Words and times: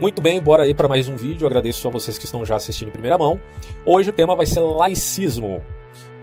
Muito 0.00 0.22
bem, 0.22 0.40
bora 0.40 0.62
aí 0.62 0.72
para 0.72 0.88
mais 0.88 1.08
um 1.08 1.14
vídeo. 1.14 1.46
agradeço 1.46 1.86
a 1.86 1.90
vocês 1.90 2.16
que 2.16 2.24
estão 2.24 2.42
já 2.42 2.56
assistindo 2.56 2.88
em 2.88 2.90
primeira 2.90 3.18
mão. 3.18 3.38
Hoje 3.84 4.08
o 4.08 4.12
tema 4.14 4.34
vai 4.34 4.46
ser 4.46 4.60
laicismo. 4.60 5.62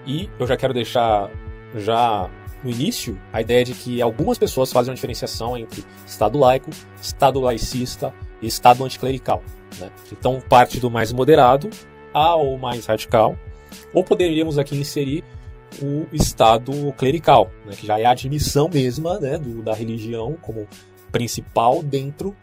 E 0.04 0.28
eu 0.40 0.48
já 0.48 0.58
quero 0.58 0.74
deixar 0.74 1.30
já 1.76 2.28
no 2.64 2.72
início 2.72 3.22
a 3.32 3.40
ideia 3.40 3.64
de 3.64 3.76
que 3.76 4.02
algumas 4.02 4.40
pessoas 4.40 4.72
fazem 4.72 4.90
uma 4.90 4.96
diferenciação 4.96 5.56
entre 5.56 5.86
Estado 6.08 6.40
laico, 6.40 6.72
Estado 7.00 7.40
laicista 7.40 8.12
e 8.42 8.48
Estado 8.48 8.84
anticlerical. 8.84 9.44
Né? 9.80 9.92
Então 10.12 10.42
parte 10.50 10.80
do 10.80 10.90
mais 10.90 11.14
moderado 11.14 11.70
ao 12.12 12.58
mais 12.58 12.88
radical. 12.88 13.38
Ou 13.94 14.04
poderíamos 14.04 14.58
aqui 14.58 14.76
inserir 14.76 15.24
o 15.80 16.08
Estado 16.12 16.72
clerical, 16.98 17.52
né? 17.64 17.74
que 17.78 17.86
já 17.86 18.00
é 18.00 18.06
a 18.06 18.12
admissão 18.12 18.70
mesma 18.74 19.20
né, 19.20 19.38
do, 19.38 19.62
da 19.62 19.76
religião 19.76 20.36
como 20.42 20.68
principal 21.12 21.84
dentro 21.84 22.36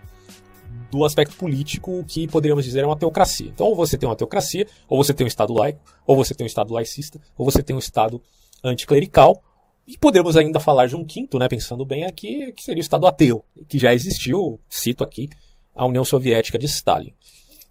do 0.90 1.04
aspecto 1.04 1.36
político 1.36 2.04
que 2.06 2.28
poderíamos 2.28 2.64
dizer 2.64 2.80
é 2.80 2.86
uma 2.86 2.96
teocracia. 2.96 3.48
Então, 3.48 3.66
ou 3.66 3.74
você 3.74 3.98
tem 3.98 4.08
uma 4.08 4.16
teocracia, 4.16 4.66
ou 4.88 5.02
você 5.02 5.12
tem 5.12 5.24
um 5.24 5.28
Estado 5.28 5.52
laico, 5.52 5.80
ou 6.06 6.16
você 6.16 6.34
tem 6.34 6.44
um 6.44 6.46
Estado 6.46 6.72
laicista, 6.72 7.20
ou 7.36 7.44
você 7.44 7.62
tem 7.62 7.74
um 7.74 7.78
Estado 7.78 8.22
anticlerical, 8.62 9.42
e 9.86 9.98
podemos 9.98 10.36
ainda 10.36 10.58
falar 10.58 10.86
de 10.86 10.96
um 10.96 11.04
quinto, 11.04 11.38
né, 11.38 11.48
pensando 11.48 11.84
bem 11.84 12.04
aqui, 12.04 12.52
que 12.52 12.62
seria 12.62 12.80
o 12.80 12.80
Estado 12.80 13.06
ateu, 13.06 13.44
que 13.68 13.78
já 13.78 13.92
existiu, 13.92 14.58
cito 14.68 15.04
aqui, 15.04 15.28
a 15.74 15.84
União 15.84 16.04
Soviética 16.04 16.58
de 16.58 16.66
Stalin. 16.66 17.12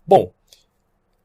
Bom, 0.06 0.32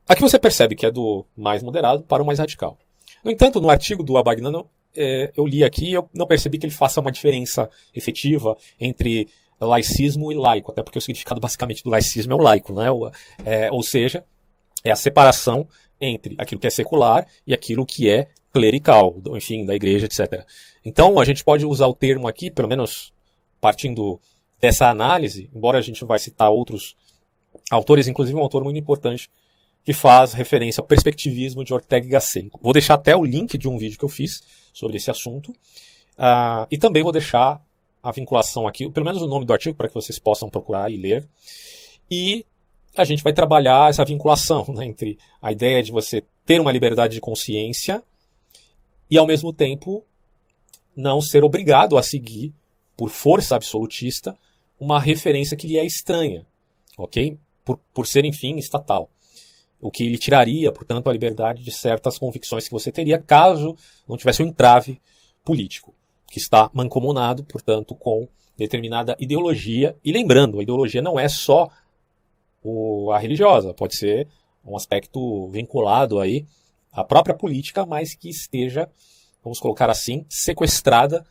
aqui 0.09 0.23
você 0.23 0.39
percebe 0.39 0.75
que 0.75 0.87
é 0.87 0.91
do 0.91 1.27
mais 1.37 1.63
moderado 1.63 2.05
para 2.05 2.23
o 2.23 2.27
mais 2.27 2.39
radical. 2.39 2.79
No 3.23 3.31
entanto, 3.31 3.61
no 3.61 3.69
artigo 3.69 4.03
do 4.03 4.17
Abagnano, 4.17 4.69
é, 4.97 5.31
eu 5.37 5.47
li 5.47 5.63
aqui 5.63 5.91
e 5.91 5.93
eu 5.93 6.09
não 6.15 6.27
percebi 6.27 6.59
que 6.59 6.67
ele 6.67 6.73
faça 6.73 7.01
uma 7.01 7.13
diferença 7.13 7.69
efetiva 7.95 8.57
entre 8.81 9.29
laicismo 9.67 10.31
e 10.31 10.35
laico, 10.35 10.71
até 10.71 10.83
porque 10.83 10.99
o 10.99 11.03
significado 11.03 11.41
basicamente 11.41 11.83
do 11.83 11.91
laicismo 11.91 12.33
é 12.33 12.37
o 12.37 12.41
laico, 12.41 12.73
né? 12.73 12.91
ou, 12.91 13.11
é, 13.45 13.71
ou 13.71 13.83
seja, 13.83 14.25
é 14.85 14.91
a 14.91 14.97
separação 14.97 15.67
entre 16.01 16.37
aquilo 16.39 16.61
que 16.61 16.67
é 16.67 16.71
secular 16.71 17.27
e 17.47 17.53
aquilo 17.53 17.85
que 17.85 18.09
é 18.09 18.29
clerical, 18.53 19.21
enfim, 19.35 19.65
da 19.65 19.75
igreja, 19.75 20.07
etc. 20.07 20.45
Então, 20.85 21.19
a 21.19 21.25
gente 21.25 21.45
pode 21.45 21.67
usar 21.67 21.87
o 21.87 21.95
termo 21.95 22.29
aqui, 22.29 22.51
pelo 22.51 22.69
menos 22.69 23.13
partindo 23.61 24.21
dessa 24.61 24.89
análise, 24.89 25.51
embora 25.55 25.79
a 25.79 25.83
gente 25.83 26.05
vai 26.05 26.19
citar 26.19 26.51
outros 26.51 26.97
autores, 27.71 28.09
inclusive 28.09 28.39
um 28.39 28.43
autor 28.43 28.65
muito 28.65 28.79
importante 28.79 29.29
que 29.85 29.93
faz 29.93 30.33
referência 30.33 30.81
ao 30.81 30.87
perspectivismo 30.87 31.65
de 31.65 31.73
Ortega 31.73 32.07
y 32.07 32.11
Gasset. 32.11 32.51
Vou 32.61 32.73
deixar 32.73 32.95
até 32.95 33.17
o 33.17 33.25
link 33.25 33.57
de 33.57 33.69
um 33.69 33.79
vídeo 33.79 33.99
que 33.99 34.05
eu 34.05 34.09
fiz 34.09 34.43
sobre 34.73 34.97
esse 34.97 35.11
assunto. 35.11 35.51
Uh, 36.19 36.67
e 36.71 36.77
também 36.77 37.03
vou 37.03 37.13
deixar 37.13 37.63
a 38.09 38.13
vinculação 38.13 38.67
aqui, 38.67 38.89
pelo 38.91 39.05
menos 39.05 39.21
o 39.21 39.27
nome 39.27 39.45
do 39.45 39.53
artigo, 39.53 39.77
para 39.77 39.87
que 39.87 39.95
vocês 39.95 40.19
possam 40.19 40.49
procurar 40.49 40.91
e 40.91 40.97
ler. 40.97 41.29
E 42.11 42.47
a 42.97 43.05
gente 43.05 43.23
vai 43.23 43.35
trabalhar 43.35 43.91
essa 43.91 44.03
vinculação 44.03 44.65
né, 44.69 44.87
entre 44.87 45.19
a 45.43 45.53
ideia 45.53 45.83
de 45.83 45.93
você 45.93 46.25
ter 46.47 46.59
uma 46.59 46.73
liberdade 46.73 47.15
de 47.15 47.21
consciência 47.21 48.03
e, 49.11 49.19
ao 49.19 49.27
mesmo 49.27 49.53
tempo, 49.53 50.03
não 50.97 51.21
ser 51.21 51.45
obrigado 51.45 51.99
a 51.99 52.03
seguir, 52.03 52.55
por 52.97 53.11
força 53.11 53.55
absolutista, 53.55 54.37
uma 54.81 54.99
referência 54.99 55.57
que 55.57 55.67
lhe 55.67 55.77
é 55.77 55.85
estranha, 55.85 56.47
ok? 56.97 57.39
Por, 57.63 57.79
por 57.93 58.07
ser, 58.07 58.25
enfim, 58.25 58.57
estatal. 58.57 59.11
O 59.79 59.91
que 59.91 60.09
lhe 60.09 60.17
tiraria, 60.17 60.73
portanto, 60.73 61.09
a 61.09 61.13
liberdade 61.13 61.63
de 61.63 61.71
certas 61.71 62.19
convicções 62.19 62.65
que 62.65 62.73
você 62.73 62.91
teria 62.91 63.19
caso 63.19 63.77
não 64.09 64.17
tivesse 64.17 64.43
um 64.43 64.47
entrave 64.47 64.99
político 65.45 65.95
que 66.31 66.39
está 66.39 66.71
mancomunado, 66.73 67.45
portanto, 67.45 67.95
com 67.95 68.29
determinada 68.57 69.17
ideologia. 69.19 69.97
E 70.05 70.13
lembrando, 70.13 70.59
a 70.59 70.63
ideologia 70.63 71.01
não 71.01 71.19
é 71.19 71.29
só 71.29 71.69
o, 72.63 73.11
a 73.13 73.19
religiosa, 73.19 73.73
pode 73.73 73.97
ser 73.97 74.29
um 74.65 74.77
aspecto 74.77 75.49
vinculado 75.49 76.21
aí 76.21 76.45
à 76.93 77.05
própria 77.05 77.35
política, 77.35 77.87
mas 77.87 78.15
que 78.15 78.29
esteja, 78.29 78.89
vamos 79.43 79.61
colocar 79.61 79.89
assim, 79.89 80.27
sequestrada 80.29 81.25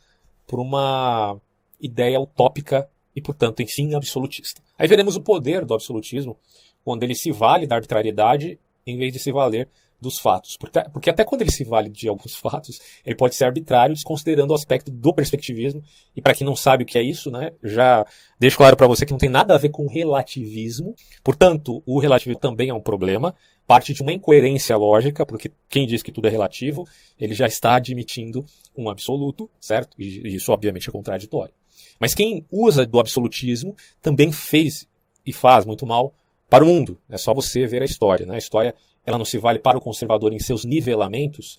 por 0.46 0.58
uma 0.58 1.38
ideia 1.80 2.18
utópica 2.20 2.88
e, 3.14 3.20
portanto, 3.20 3.60
enfim, 3.62 3.94
absolutista. 3.94 4.62
Aí 4.78 4.88
veremos 4.88 5.14
o 5.14 5.20
poder 5.20 5.64
do 5.64 5.74
absolutismo 5.74 6.36
quando 6.84 7.02
ele 7.02 7.14
se 7.14 7.30
vale 7.30 7.66
da 7.66 7.76
arbitrariedade 7.76 8.58
em 8.86 8.96
vez 8.96 9.12
de 9.12 9.18
se 9.18 9.30
valer 9.30 9.68
dos 10.00 10.18
fatos. 10.18 10.56
Porque, 10.56 10.80
porque 10.92 11.10
até 11.10 11.24
quando 11.24 11.42
ele 11.42 11.50
se 11.50 11.64
vale 11.64 11.88
de 11.88 12.08
alguns 12.08 12.34
fatos, 12.36 12.80
ele 13.04 13.16
pode 13.16 13.34
ser 13.34 13.44
arbitrário, 13.44 13.94
desconsiderando 13.94 14.52
o 14.52 14.56
aspecto 14.56 14.90
do 14.90 15.12
perspectivismo. 15.12 15.82
E 16.14 16.22
para 16.22 16.34
quem 16.34 16.46
não 16.46 16.56
sabe 16.56 16.84
o 16.84 16.86
que 16.86 16.98
é 16.98 17.02
isso, 17.02 17.30
né, 17.30 17.52
já 17.62 18.06
deixo 18.38 18.56
claro 18.56 18.76
para 18.76 18.86
você 18.86 19.04
que 19.04 19.12
não 19.12 19.18
tem 19.18 19.28
nada 19.28 19.54
a 19.54 19.58
ver 19.58 19.70
com 19.70 19.86
relativismo. 19.86 20.94
Portanto, 21.22 21.82
o 21.84 21.98
relativismo 21.98 22.40
também 22.40 22.70
é 22.70 22.74
um 22.74 22.80
problema, 22.80 23.34
parte 23.66 23.92
de 23.92 24.02
uma 24.02 24.12
incoerência 24.12 24.76
lógica, 24.76 25.26
porque 25.26 25.50
quem 25.68 25.86
diz 25.86 26.02
que 26.02 26.12
tudo 26.12 26.28
é 26.28 26.30
relativo, 26.30 26.86
ele 27.18 27.34
já 27.34 27.46
está 27.46 27.74
admitindo 27.74 28.44
um 28.76 28.88
absoluto, 28.88 29.50
certo? 29.60 29.94
E 29.98 30.34
isso 30.34 30.52
obviamente 30.52 30.88
é 30.88 30.92
contraditório. 30.92 31.52
Mas 32.00 32.14
quem 32.14 32.46
usa 32.50 32.86
do 32.86 32.98
absolutismo 32.98 33.76
também 34.00 34.32
fez 34.32 34.86
e 35.26 35.32
faz 35.32 35.64
muito 35.64 35.84
mal 35.84 36.14
para 36.48 36.64
o 36.64 36.66
mundo. 36.66 36.98
É 37.08 37.18
só 37.18 37.34
você 37.34 37.66
ver 37.66 37.82
a 37.82 37.84
história. 37.84 38.24
Né? 38.24 38.36
A 38.36 38.38
história 38.38 38.74
ela 39.08 39.16
não 39.16 39.24
se 39.24 39.38
vale 39.38 39.58
para 39.58 39.78
o 39.78 39.80
conservador 39.80 40.32
em 40.34 40.38
seus 40.38 40.64
nivelamentos, 40.64 41.58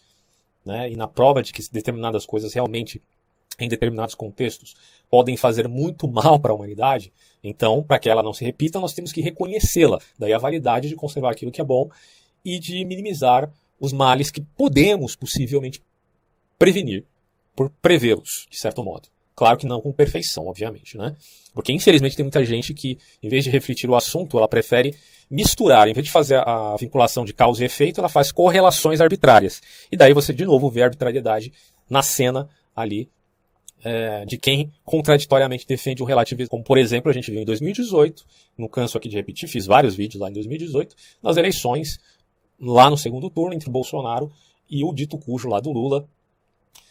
né, 0.64 0.92
e 0.92 0.96
na 0.96 1.08
prova 1.08 1.42
de 1.42 1.52
que 1.52 1.64
determinadas 1.72 2.26
coisas 2.26 2.54
realmente, 2.54 3.02
em 3.58 3.68
determinados 3.68 4.14
contextos, 4.14 4.76
podem 5.10 5.36
fazer 5.36 5.68
muito 5.68 6.08
mal 6.12 6.40
para 6.40 6.52
a 6.52 6.56
humanidade, 6.56 7.12
então, 7.44 7.82
para 7.82 7.98
que 7.98 8.10
ela 8.10 8.22
não 8.22 8.34
se 8.34 8.46
repita, 8.46 8.80
nós 8.80 8.94
temos 8.94 9.12
que 9.12 9.22
reconhecê-la. 9.22 10.00
Daí 10.18 10.34
a 10.34 10.38
validade 10.38 10.90
de 10.90 10.96
conservar 10.96 11.32
aquilo 11.32 11.52
que 11.52 11.62
é 11.62 11.64
bom 11.64 11.90
e 12.46 12.60
de 12.60 12.86
minimizar 12.86 13.52
os 13.80 13.94
males 13.94 14.30
que 14.30 14.42
podemos 14.42 15.16
possivelmente 15.16 15.82
prevenir 16.58 17.06
por 17.56 17.70
prevê-los, 17.82 18.46
de 18.50 18.60
certo 18.60 18.84
modo. 18.84 19.08
Claro 19.40 19.58
que 19.58 19.66
não 19.66 19.80
com 19.80 19.94
perfeição, 19.94 20.48
obviamente, 20.48 20.98
né? 20.98 21.16
Porque 21.54 21.72
infelizmente 21.72 22.14
tem 22.14 22.26
muita 22.26 22.44
gente 22.44 22.74
que, 22.74 22.98
em 23.24 23.30
vez 23.30 23.46
de 23.46 23.50
refletir 23.50 23.90
o 23.90 23.96
assunto, 23.96 24.38
ela 24.38 24.50
prefere 24.50 24.94
misturar, 25.32 25.88
em 25.88 25.94
vez 25.94 26.08
de 26.08 26.12
fazer 26.12 26.46
a 26.46 26.76
vinculação 26.78 27.24
de 27.24 27.32
causa 27.32 27.64
e 27.64 27.66
efeito, 27.66 28.02
ela 28.02 28.10
faz 28.10 28.34
correlações 28.34 29.00
arbitrárias. 29.00 29.62
E 29.90 29.96
daí 29.96 30.14
você 30.14 30.34
de 30.34 30.44
novo 30.44 30.70
vê 30.70 30.82
a 30.82 30.88
arbitrariedade 30.88 31.54
na 31.90 32.02
cena 32.02 32.50
ali 32.76 33.10
é, 33.82 34.26
de 34.26 34.38
quem 34.38 34.74
contraditoriamente 34.84 35.66
defende 35.66 36.04
o 36.04 36.06
relativismo. 36.06 36.50
Como, 36.50 36.64
por 36.66 36.78
exemplo, 36.78 37.10
a 37.10 37.14
gente 37.14 37.32
viu 37.32 37.40
em 37.40 37.46
2018, 37.46 38.26
não 38.58 38.68
canso 38.68 38.98
aqui 38.98 39.08
de 39.08 39.16
repetir, 39.16 39.48
fiz 39.48 39.66
vários 39.66 39.96
vídeos 39.96 40.20
lá 40.20 40.30
em 40.30 40.34
2018, 40.34 40.94
nas 41.24 41.38
eleições, 41.38 41.98
lá 42.60 42.90
no 42.90 42.98
segundo 42.98 43.30
turno, 43.30 43.56
entre 43.56 43.70
Bolsonaro 43.70 44.30
e 44.70 44.84
o 44.84 44.94
dito 44.94 45.18
cujo 45.18 45.48
lá 45.48 45.62
do 45.62 45.72
Lula, 45.72 46.06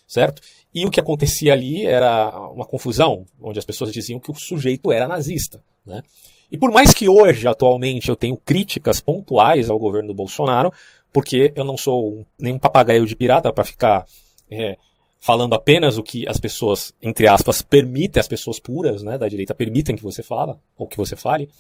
certo? 0.09 0.41
E 0.75 0.87
o 0.87 0.91
que 0.91 0.99
acontecia 0.99 1.53
ali 1.53 1.87
era 1.87 2.31
uma 2.51 2.65
confusão, 2.65 3.27
onde 3.41 3.59
as 3.59 3.65
pessoas 3.65 3.93
diziam 3.93 4.19
que 4.19 4.31
o 4.31 4.35
sujeito 4.35 4.91
era 4.91 5.07
nazista, 5.07 5.63
né? 5.87 6.03
E 6.51 6.57
por 6.57 6.73
mais 6.73 6.95
que 6.95 7.11
hoje, 7.11 7.47
atualmente, 7.47 8.09
eu 8.09 8.17
tenho 8.17 8.37
críticas 8.37 9.01
pontuais 9.01 9.69
ao 9.69 9.79
governo 9.79 10.09
do 10.09 10.15
Bolsonaro, 10.15 10.73
porque 11.13 11.53
eu 11.55 11.63
não 11.63 11.77
sou 11.77 12.27
nenhum 12.39 12.59
papagaio 12.59 13.05
de 13.05 13.15
pirata 13.15 13.53
para 13.53 13.65
ficar 13.65 14.07
é, 14.51 14.79
falando 15.21 15.55
apenas 15.55 15.99
o 15.99 16.03
que 16.03 16.27
as 16.27 16.39
pessoas, 16.39 16.95
entre 17.03 17.29
aspas, 17.29 17.61
permitem, 17.61 18.19
as 18.19 18.29
pessoas 18.29 18.59
puras 18.59 19.03
né, 19.03 19.19
da 19.19 19.29
direita 19.29 19.55
permitem 19.55 19.95
que 19.95 20.03
você 20.03 20.23
fala, 20.23 20.59
ou 20.77 20.87
que 20.87 20.97
você 20.97 21.17
fale, 21.17 21.51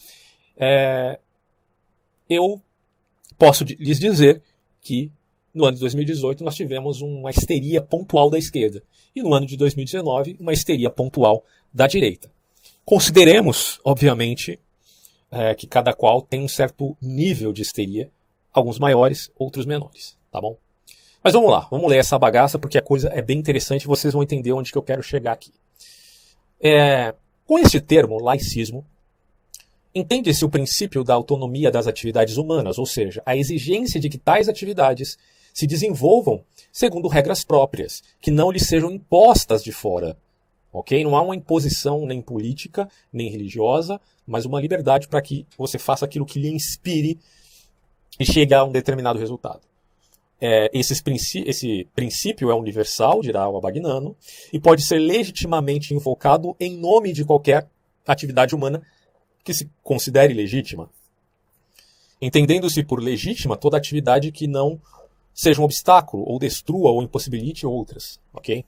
é, 0.56 1.18
eu 2.28 2.60
posso 3.38 3.64
lhes 3.64 4.00
dizer 4.00 4.42
que 4.80 5.12
no 5.58 5.64
ano 5.64 5.74
de 5.74 5.80
2018, 5.80 6.44
nós 6.44 6.54
tivemos 6.54 7.02
uma 7.02 7.30
histeria 7.30 7.82
pontual 7.82 8.30
da 8.30 8.38
esquerda. 8.38 8.82
E 9.14 9.22
no 9.22 9.34
ano 9.34 9.44
de 9.44 9.56
2019, 9.56 10.36
uma 10.40 10.52
histeria 10.52 10.88
pontual 10.88 11.44
da 11.74 11.86
direita. 11.86 12.30
Consideremos, 12.84 13.80
obviamente, 13.84 14.58
é, 15.30 15.54
que 15.54 15.66
cada 15.66 15.92
qual 15.92 16.22
tem 16.22 16.40
um 16.40 16.48
certo 16.48 16.96
nível 17.02 17.52
de 17.52 17.62
histeria, 17.62 18.10
alguns 18.52 18.78
maiores, 18.78 19.30
outros 19.36 19.66
menores, 19.66 20.16
tá 20.30 20.40
bom? 20.40 20.56
Mas 21.22 21.32
vamos 21.32 21.50
lá, 21.50 21.66
vamos 21.70 21.90
ler 21.90 21.98
essa 21.98 22.18
bagaça 22.18 22.58
porque 22.58 22.78
a 22.78 22.82
coisa 22.82 23.08
é 23.08 23.20
bem 23.20 23.38
interessante 23.38 23.82
e 23.82 23.86
vocês 23.88 24.14
vão 24.14 24.22
entender 24.22 24.52
onde 24.52 24.70
que 24.70 24.78
eu 24.78 24.82
quero 24.82 25.02
chegar 25.02 25.32
aqui. 25.32 25.52
É, 26.60 27.14
com 27.44 27.58
esse 27.58 27.80
termo, 27.80 28.22
laicismo, 28.22 28.86
entende-se 29.94 30.44
o 30.44 30.48
princípio 30.48 31.02
da 31.02 31.14
autonomia 31.14 31.70
das 31.70 31.86
atividades 31.86 32.36
humanas, 32.36 32.78
ou 32.78 32.86
seja, 32.86 33.22
a 33.26 33.36
exigência 33.36 34.00
de 34.00 34.08
que 34.08 34.18
tais 34.18 34.48
atividades 34.48 35.18
se 35.52 35.66
desenvolvam 35.66 36.44
segundo 36.72 37.08
regras 37.08 37.42
próprias, 37.44 38.02
que 38.20 38.30
não 38.30 38.50
lhes 38.50 38.66
sejam 38.66 38.90
impostas 38.90 39.64
de 39.64 39.72
fora. 39.72 40.16
Ok? 40.72 41.02
Não 41.02 41.16
há 41.16 41.22
uma 41.22 41.34
imposição 41.34 42.06
nem 42.06 42.20
política, 42.20 42.88
nem 43.12 43.30
religiosa, 43.30 44.00
mas 44.26 44.44
uma 44.44 44.60
liberdade 44.60 45.08
para 45.08 45.22
que 45.22 45.46
você 45.56 45.78
faça 45.78 46.04
aquilo 46.04 46.26
que 46.26 46.38
lhe 46.38 46.50
inspire 46.50 47.18
e 48.20 48.24
chegue 48.24 48.54
a 48.54 48.64
um 48.64 48.70
determinado 48.70 49.18
resultado. 49.18 49.60
É, 50.40 50.70
esse 50.72 51.02
princípio 51.94 52.50
é 52.50 52.54
universal, 52.54 53.22
dirá 53.22 53.48
o 53.48 53.56
Abagnano, 53.56 54.14
e 54.52 54.60
pode 54.60 54.82
ser 54.82 54.98
legitimamente 54.98 55.92
invocado 55.94 56.54
em 56.60 56.76
nome 56.76 57.12
de 57.12 57.24
qualquer 57.24 57.68
atividade 58.06 58.54
humana 58.54 58.80
que 59.42 59.52
se 59.52 59.68
considere 59.82 60.32
legítima, 60.34 60.88
entendendo-se 62.20 62.84
por 62.84 63.02
legítima 63.02 63.56
toda 63.56 63.76
atividade 63.76 64.30
que 64.30 64.46
não 64.46 64.80
seja 65.38 65.60
um 65.60 65.64
obstáculo, 65.64 66.24
ou 66.26 66.36
destrua 66.36 66.90
ou 66.90 67.00
impossibilite 67.00 67.64
outras, 67.64 68.18
ok? 68.34 68.64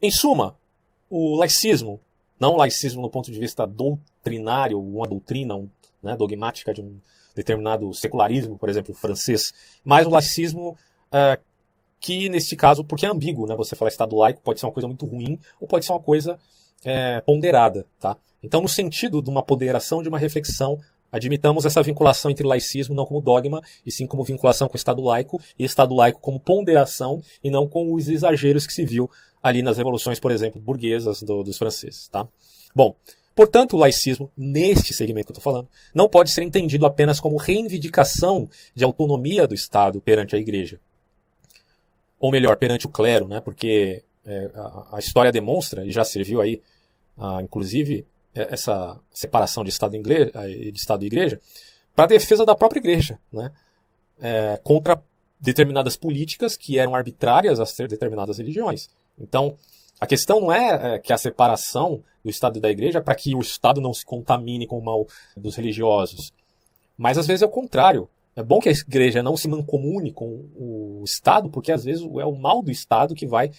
Em 0.00 0.12
suma, 0.12 0.56
o 1.10 1.34
laicismo, 1.34 2.00
não 2.38 2.54
laicismo 2.54 3.02
no 3.02 3.10
ponto 3.10 3.32
de 3.32 3.36
vista 3.36 3.66
doutrinário, 3.66 4.80
uma 4.80 5.08
doutrina 5.08 5.56
um, 5.56 5.68
né, 6.00 6.16
dogmática 6.16 6.72
de 6.72 6.80
um 6.80 7.00
determinado 7.34 7.92
secularismo, 7.92 8.56
por 8.56 8.68
exemplo, 8.68 8.94
francês, 8.94 9.52
mas 9.84 10.06
o 10.06 10.10
laicismo 10.10 10.78
uh, 11.08 11.42
que, 11.98 12.28
neste 12.28 12.54
caso, 12.54 12.84
porque 12.84 13.04
é 13.04 13.08
ambíguo, 13.08 13.44
né? 13.48 13.56
Você 13.56 13.74
falar 13.74 13.88
Estado 13.88 14.14
laico 14.14 14.40
pode 14.40 14.60
ser 14.60 14.66
uma 14.66 14.72
coisa 14.72 14.86
muito 14.86 15.04
ruim 15.04 15.36
ou 15.60 15.66
pode 15.66 15.84
ser 15.84 15.90
uma 15.90 16.00
coisa 16.00 16.38
é, 16.84 17.20
ponderada, 17.22 17.84
tá? 17.98 18.16
Então, 18.40 18.60
no 18.60 18.68
sentido 18.68 19.20
de 19.20 19.28
uma 19.28 19.42
ponderação, 19.42 20.00
de 20.00 20.08
uma 20.08 20.18
reflexão 20.18 20.78
Admitamos 21.10 21.64
essa 21.64 21.82
vinculação 21.82 22.30
entre 22.30 22.46
laicismo 22.46 22.94
não 22.94 23.06
como 23.06 23.20
dogma, 23.20 23.62
e 23.84 23.90
sim 23.90 24.06
como 24.06 24.22
vinculação 24.22 24.68
com 24.68 24.74
o 24.74 24.76
Estado 24.76 25.02
laico, 25.02 25.40
e 25.58 25.64
Estado 25.64 25.94
laico 25.94 26.20
como 26.20 26.38
ponderação, 26.38 27.22
e 27.42 27.50
não 27.50 27.66
com 27.66 27.94
os 27.94 28.08
exageros 28.08 28.66
que 28.66 28.72
se 28.72 28.84
viu 28.84 29.10
ali 29.42 29.62
nas 29.62 29.78
revoluções, 29.78 30.20
por 30.20 30.30
exemplo, 30.30 30.60
burguesas 30.60 31.22
do, 31.22 31.42
dos 31.42 31.56
franceses. 31.56 32.08
Tá? 32.08 32.28
Bom, 32.74 32.94
portanto, 33.34 33.74
o 33.74 33.78
laicismo, 33.78 34.30
neste 34.36 34.92
segmento 34.92 35.26
que 35.26 35.32
eu 35.32 35.38
estou 35.38 35.52
falando, 35.52 35.68
não 35.94 36.08
pode 36.08 36.30
ser 36.30 36.42
entendido 36.42 36.84
apenas 36.84 37.20
como 37.20 37.36
reivindicação 37.36 38.48
de 38.74 38.84
autonomia 38.84 39.46
do 39.46 39.54
Estado 39.54 40.00
perante 40.00 40.36
a 40.36 40.38
Igreja. 40.38 40.78
Ou 42.20 42.30
melhor, 42.30 42.56
perante 42.56 42.86
o 42.86 42.90
clero, 42.90 43.28
né? 43.28 43.40
porque 43.40 44.02
é, 44.26 44.50
a, 44.54 44.96
a, 44.96 44.98
história 44.98 45.32
demonstra, 45.32 45.86
e 45.86 45.90
já 45.90 46.04
serviu 46.04 46.40
aí, 46.40 46.60
inclusive, 47.42 48.04
essa 48.50 48.98
separação 49.10 49.64
de 49.64 49.70
Estado, 49.70 49.92
de 50.00 50.72
Estado 50.78 51.04
e 51.04 51.06
Igreja 51.06 51.40
para 51.94 52.04
a 52.04 52.08
defesa 52.08 52.46
da 52.46 52.54
própria 52.54 52.78
Igreja, 52.78 53.18
né? 53.32 53.50
É, 54.20 54.60
contra 54.62 55.02
determinadas 55.40 55.96
políticas 55.96 56.56
que 56.56 56.78
eram 56.78 56.94
arbitrárias 56.94 57.60
a 57.60 57.86
determinadas 57.86 58.38
religiões. 58.38 58.88
Então, 59.18 59.56
a 60.00 60.06
questão 60.06 60.40
não 60.40 60.52
é, 60.52 60.94
é 60.94 60.98
que 60.98 61.12
a 61.12 61.18
separação 61.18 62.02
do 62.22 62.30
Estado 62.30 62.58
e 62.58 62.60
da 62.60 62.70
Igreja 62.70 63.00
para 63.00 63.14
que 63.14 63.34
o 63.34 63.40
Estado 63.40 63.80
não 63.80 63.92
se 63.92 64.04
contamine 64.04 64.66
com 64.66 64.78
o 64.78 64.84
mal 64.84 65.06
dos 65.36 65.56
religiosos, 65.56 66.32
mas 66.96 67.18
às 67.18 67.26
vezes 67.26 67.42
é 67.42 67.46
o 67.46 67.50
contrário. 67.50 68.08
É 68.36 68.42
bom 68.42 68.60
que 68.60 68.68
a 68.68 68.72
Igreja 68.72 69.22
não 69.22 69.36
se 69.36 69.48
mancomune 69.48 70.12
com 70.12 70.44
o 70.56 71.02
Estado, 71.04 71.50
porque 71.50 71.72
às 71.72 71.84
vezes 71.84 72.02
é 72.02 72.24
o 72.24 72.36
mal 72.36 72.62
do 72.62 72.70
Estado 72.70 73.14
que 73.14 73.26
vai 73.26 73.50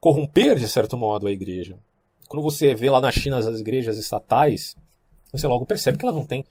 corromper, 0.00 0.56
de 0.56 0.68
certo 0.68 0.96
modo, 0.96 1.26
a 1.26 1.32
Igreja 1.32 1.78
quando 2.26 2.42
você 2.42 2.74
vê 2.74 2.90
lá 2.90 3.00
na 3.00 3.12
China 3.12 3.38
as 3.38 3.60
igrejas 3.60 3.98
estatais, 3.98 4.76
você 5.32 5.46
logo 5.46 5.66
percebe 5.66 5.98
que 5.98 6.04
elas 6.04 6.16
não 6.16 6.26
têm 6.26 6.44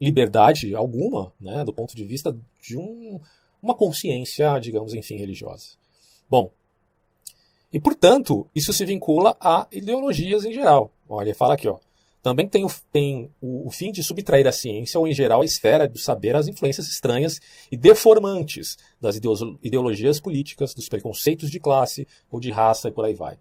liberdade 0.00 0.74
alguma, 0.74 1.32
né, 1.40 1.64
do 1.64 1.72
ponto 1.72 1.94
de 1.94 2.04
vista 2.04 2.36
de 2.60 2.76
um, 2.76 3.20
uma 3.62 3.74
consciência, 3.74 4.58
digamos, 4.58 4.94
enfim, 4.94 5.16
religiosa. 5.16 5.76
Bom, 6.28 6.50
e 7.72 7.80
portanto, 7.80 8.46
isso 8.54 8.72
se 8.72 8.84
vincula 8.84 9.36
a 9.40 9.66
ideologias 9.72 10.44
em 10.44 10.52
geral. 10.52 10.92
Olha, 11.08 11.34
fala 11.34 11.54
aqui, 11.54 11.68
ó. 11.68 11.78
Também 12.22 12.48
tem, 12.48 12.64
o, 12.64 12.70
tem 12.90 13.30
o, 13.40 13.66
o, 13.66 13.70
fim 13.70 13.92
de 13.92 14.02
subtrair 14.02 14.46
a 14.46 14.52
ciência, 14.52 14.98
ou 14.98 15.06
em 15.06 15.12
geral 15.12 15.42
a 15.42 15.44
esfera 15.44 15.86
do 15.86 15.98
saber, 15.98 16.34
às 16.34 16.48
influências 16.48 16.88
estranhas 16.88 17.38
e 17.70 17.76
deformantes 17.76 18.78
das 18.98 19.16
ideologias 19.62 20.20
políticas, 20.20 20.72
dos 20.72 20.88
preconceitos 20.88 21.50
de 21.50 21.60
classe 21.60 22.08
ou 22.30 22.40
de 22.40 22.50
raça 22.50 22.88
e 22.88 22.92
por 22.92 23.04
aí 23.04 23.12
vai. 23.12 23.36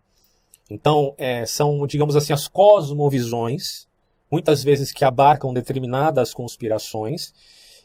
Então, 0.73 1.13
é, 1.19 1.45
são, 1.45 1.85
digamos 1.85 2.15
assim, 2.15 2.33
as 2.33 2.47
cosmovisões, 2.47 3.87
muitas 4.31 4.63
vezes 4.63 4.91
que 4.91 5.05
abarcam 5.05 5.53
determinadas 5.53 6.33
conspirações 6.33 7.31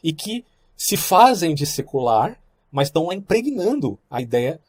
e 0.03 0.11
que 0.11 0.43
se 0.75 0.97
fazem 0.97 1.53
de 1.53 1.67
secular, 1.67 2.41
mas 2.71 2.87
estão 2.87 3.13
impregnando 3.13 3.99
a 4.09 4.19
ideia 4.19 4.59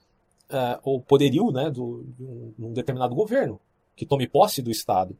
uh, 0.50 0.78
ou 0.84 1.00
poderio 1.00 1.50
né, 1.50 1.70
do, 1.70 2.04
de, 2.14 2.22
um, 2.22 2.52
de 2.58 2.74
determinado 2.74 3.14
governo 3.14 3.58
que 3.96 4.04
tome 4.04 4.28
posse 4.28 4.60
do 4.60 4.70
Estado. 4.70 5.16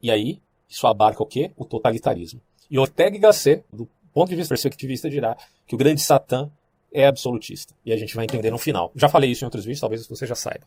E 0.00 0.10
aí, 0.10 0.40
isso 0.66 0.86
abarca 0.86 1.22
o 1.22 1.26
quê? 1.26 1.52
O 1.54 1.66
totalitarismo. 1.66 2.40
E 2.70 2.78
Ortega 2.78 3.14
y 3.14 3.20
Gasset, 3.20 3.62
do 3.70 3.86
ponto 4.14 4.30
de 4.30 4.36
vista 4.36 4.54
perspectivista, 4.54 5.10
dirá 5.10 5.36
que 5.66 5.74
o 5.74 5.78
grande 5.78 6.00
Satã 6.00 6.50
é 6.90 7.06
absolutista. 7.06 7.74
E 7.84 7.92
a 7.92 7.96
gente 7.98 8.16
vai 8.16 8.24
entender 8.24 8.50
no 8.50 8.58
final. 8.58 8.90
Já 8.96 9.06
falei 9.06 9.30
isso 9.30 9.44
em 9.44 9.46
outros 9.46 9.66
vídeos, 9.66 9.80
talvez 9.80 10.06
você 10.06 10.26
já 10.26 10.34
saiba. 10.34 10.66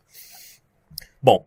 Bom, 1.22 1.44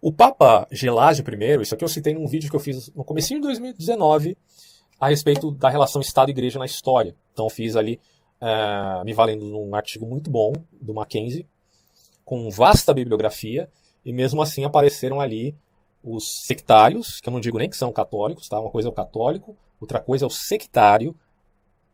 o 0.00 0.12
Papa 0.12 0.68
Gelásio 0.70 1.24
I, 1.26 1.62
isso 1.62 1.74
aqui 1.74 1.82
eu 1.82 1.88
citei 1.88 2.12
num 2.12 2.26
vídeo 2.26 2.50
que 2.50 2.56
eu 2.56 2.60
fiz 2.60 2.92
no 2.94 3.02
começo 3.04 3.28
de 3.28 3.40
2019 3.40 4.36
a 5.00 5.08
respeito 5.08 5.50
da 5.50 5.68
relação 5.70 6.02
Estado 6.02 6.28
e 6.28 6.32
Igreja 6.32 6.58
na 6.58 6.66
história. 6.66 7.16
Então 7.32 7.48
fiz 7.48 7.76
ali, 7.76 7.98
uh, 8.40 9.04
me 9.04 9.14
valendo 9.14 9.46
num 9.46 9.74
artigo 9.74 10.06
muito 10.06 10.30
bom 10.30 10.52
do 10.80 10.92
Mackenzie, 10.92 11.46
com 12.24 12.50
vasta 12.50 12.92
bibliografia, 12.92 13.70
e 14.04 14.12
mesmo 14.12 14.42
assim 14.42 14.64
apareceram 14.64 15.20
ali 15.20 15.56
os 16.02 16.44
sectários, 16.44 17.20
que 17.20 17.28
eu 17.28 17.32
não 17.32 17.40
digo 17.40 17.58
nem 17.58 17.68
que 17.68 17.76
são 17.76 17.90
católicos, 17.92 18.48
tá? 18.48 18.60
Uma 18.60 18.70
coisa 18.70 18.88
é 18.88 18.90
o 18.90 18.94
católico, 18.94 19.56
outra 19.80 19.98
coisa 19.98 20.24
é 20.24 20.28
o 20.28 20.30
sectário, 20.30 21.16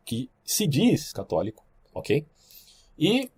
que 0.05 0.29
se 0.43 0.67
diz 0.67 1.13
católico, 1.13 1.65
ok? 1.93 2.25
E 2.99 3.31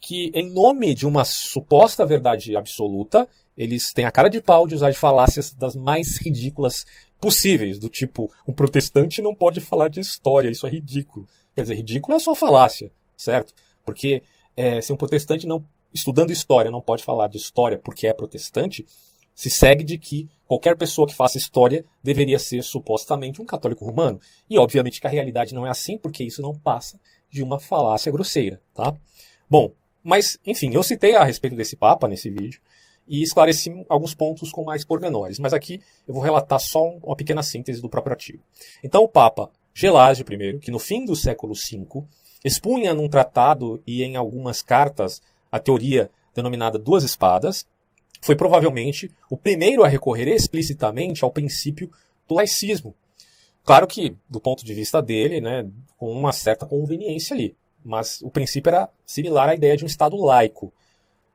que, 0.00 0.30
em 0.34 0.50
nome 0.50 0.94
de 0.94 1.06
uma 1.06 1.24
suposta 1.24 2.04
verdade 2.04 2.56
absoluta, 2.56 3.28
eles 3.56 3.92
têm 3.92 4.04
a 4.04 4.10
cara 4.10 4.28
de 4.28 4.40
pau 4.40 4.66
de 4.66 4.74
usar 4.74 4.90
de 4.90 4.98
falácias 4.98 5.52
das 5.52 5.74
mais 5.74 6.18
ridículas 6.18 6.84
possíveis, 7.20 7.78
do 7.78 7.88
tipo, 7.88 8.30
um 8.46 8.52
protestante 8.52 9.22
não 9.22 9.34
pode 9.34 9.60
falar 9.60 9.88
de 9.88 10.00
história, 10.00 10.50
isso 10.50 10.66
é 10.66 10.70
ridículo. 10.70 11.26
Quer 11.54 11.62
dizer, 11.62 11.74
ridículo 11.74 12.16
é 12.16 12.20
só 12.20 12.34
falácia, 12.34 12.92
certo? 13.16 13.54
Porque 13.84 14.22
é, 14.56 14.80
se 14.80 14.92
um 14.92 14.96
protestante 14.96 15.46
não 15.46 15.64
estudando 15.92 16.30
história 16.30 16.70
não 16.70 16.82
pode 16.82 17.02
falar 17.02 17.28
de 17.28 17.38
história 17.38 17.78
porque 17.78 18.06
é 18.06 18.12
protestante, 18.12 18.84
se 19.34 19.50
segue 19.50 19.84
de 19.84 19.98
que 19.98 20.28
qualquer 20.46 20.76
pessoa 20.76 21.06
que 21.06 21.14
faça 21.14 21.38
história 21.38 21.84
deveria 22.02 22.38
ser 22.38 22.62
supostamente 22.62 23.40
um 23.40 23.44
católico 23.44 23.84
romano. 23.84 24.20
E 24.48 24.58
obviamente 24.58 25.00
que 25.00 25.06
a 25.06 25.10
realidade 25.10 25.54
não 25.54 25.66
é 25.66 25.70
assim, 25.70 25.98
porque 25.98 26.24
isso 26.24 26.40
não 26.40 26.54
passa 26.54 26.98
de 27.30 27.42
uma 27.42 27.58
falácia 27.58 28.10
grosseira, 28.10 28.60
tá? 28.74 28.94
Bom, 29.48 29.72
mas, 30.06 30.38
enfim, 30.46 30.72
eu 30.72 30.84
citei 30.84 31.16
a 31.16 31.24
respeito 31.24 31.56
desse 31.56 31.74
Papa 31.74 32.06
nesse 32.06 32.30
vídeo 32.30 32.60
e 33.08 33.24
esclareci 33.24 33.84
alguns 33.88 34.14
pontos 34.14 34.52
com 34.52 34.62
mais 34.62 34.84
pormenores, 34.84 35.40
mas 35.40 35.52
aqui 35.52 35.80
eu 36.06 36.14
vou 36.14 36.22
relatar 36.22 36.60
só 36.60 36.90
uma 37.02 37.16
pequena 37.16 37.42
síntese 37.42 37.82
do 37.82 37.88
próprio 37.88 38.12
artigo. 38.12 38.38
Então, 38.84 39.02
o 39.02 39.08
Papa 39.08 39.50
Gelásio 39.74 40.24
I, 40.30 40.60
que 40.60 40.70
no 40.70 40.78
fim 40.78 41.04
do 41.04 41.16
século 41.16 41.54
V 41.54 42.04
expunha 42.44 42.94
num 42.94 43.08
tratado 43.08 43.82
e 43.84 44.04
em 44.04 44.14
algumas 44.14 44.62
cartas 44.62 45.20
a 45.50 45.58
teoria 45.58 46.08
denominada 46.32 46.78
duas 46.78 47.02
espadas, 47.02 47.66
foi 48.20 48.36
provavelmente 48.36 49.10
o 49.28 49.36
primeiro 49.36 49.82
a 49.82 49.88
recorrer 49.88 50.28
explicitamente 50.28 51.24
ao 51.24 51.32
princípio 51.32 51.90
do 52.28 52.36
laicismo. 52.36 52.94
Claro 53.64 53.88
que, 53.88 54.16
do 54.30 54.40
ponto 54.40 54.64
de 54.64 54.72
vista 54.72 55.02
dele, 55.02 55.40
né, 55.40 55.68
com 55.98 56.12
uma 56.12 56.30
certa 56.30 56.64
conveniência 56.64 57.34
ali 57.34 57.56
mas 57.86 58.20
o 58.20 58.28
princípio 58.28 58.68
era 58.68 58.90
similar 59.04 59.48
à 59.48 59.54
ideia 59.54 59.76
de 59.76 59.84
um 59.84 59.86
Estado 59.86 60.16
laico. 60.16 60.72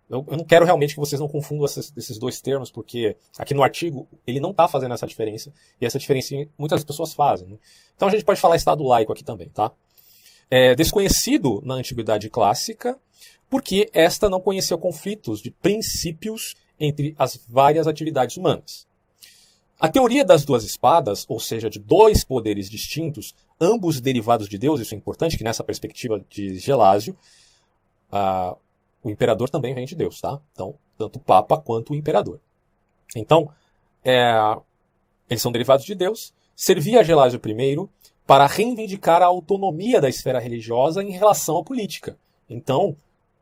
Eu, 0.10 0.25
eu 0.29 0.38
não 0.38 0.43
quero 0.43 0.65
realmente 0.65 0.93
que 0.93 1.00
vocês 1.00 1.20
não 1.20 1.29
confundam 1.29 1.63
esses, 1.63 1.93
esses 1.96 2.20
dois 2.20 2.41
termos, 2.41 2.70
porque 2.70 3.15
aqui 3.38 3.53
no 3.53 3.63
artigo 3.63 4.05
ele 4.27 4.41
não 4.41 4.51
está 4.51 4.67
fazendo 4.67 4.93
essa 4.93 5.08
diferença, 5.08 5.53
e 5.79 5.86
essa 5.86 5.98
diferença 5.98 6.36
muitas 6.58 6.84
pessoas 6.84 7.13
fazem. 7.13 7.48
Né? 7.48 7.58
Então 7.96 8.10
a 8.10 8.12
gente 8.12 8.25
pode 8.25 8.39
falar 8.41 8.58
Estado 8.58 8.84
laico 8.84 9.13
aqui 9.13 9.24
também, 9.24 9.48
tá? 9.48 9.72
É 10.50 10.75
desconhecido 10.75 11.62
na 11.63 11.75
antiguidade 11.75 12.29
clássica, 12.29 13.00
porque 13.50 13.89
esta 13.93 14.29
não 14.29 14.41
conhecia 14.41 14.77
conflitos 14.77 15.41
de 15.41 15.50
princípios 15.50 16.55
entre 16.77 17.15
as 17.17 17.39
várias 17.48 17.88
atividades 17.88 18.36
humanas. 18.36 18.86
A 19.81 19.89
teoria 19.89 20.23
das 20.23 20.45
duas 20.45 20.63
espadas, 20.63 21.25
ou 21.27 21.39
seja, 21.39 21.67
de 21.67 21.79
dois 21.79 22.23
poderes 22.23 22.69
distintos, 22.69 23.33
ambos 23.59 24.00
derivados 24.00 24.47
de 24.47 24.55
Deus, 24.55 24.79
isso 24.79 24.93
é 24.93 24.97
importante, 24.97 25.35
que 25.35 25.43
nessa 25.43 25.63
perspectiva 25.63 26.23
de 26.29 26.59
Gelásio, 26.59 27.17
o 29.03 29.09
imperador 29.09 29.50
também 29.50 29.73
vem 29.73 29.88
de 29.88 29.95
Deus, 29.95 30.21
tá? 30.21 30.39
Então, 30.51 30.75
tanto 31.00 31.15
o 31.15 31.19
Papa 31.19 31.57
quanto 31.57 31.93
o 31.93 31.95
imperador. 31.95 32.39
Então, 33.15 33.50
é, 34.05 34.55
eles 35.27 35.41
são 35.41 35.51
derivados 35.51 35.83
de 35.83 35.95
Deus. 35.95 36.31
Servia 36.55 37.03
Gelásio 37.03 37.41
I 37.43 37.89
para 38.27 38.45
reivindicar 38.45 39.23
a 39.23 39.25
autonomia 39.25 40.00
da 40.00 40.07
esfera 40.07 40.38
religiosa 40.38 41.01
em 41.01 41.09
relação 41.09 41.57
à 41.57 41.63
política. 41.63 42.15
Então, 42.47 42.95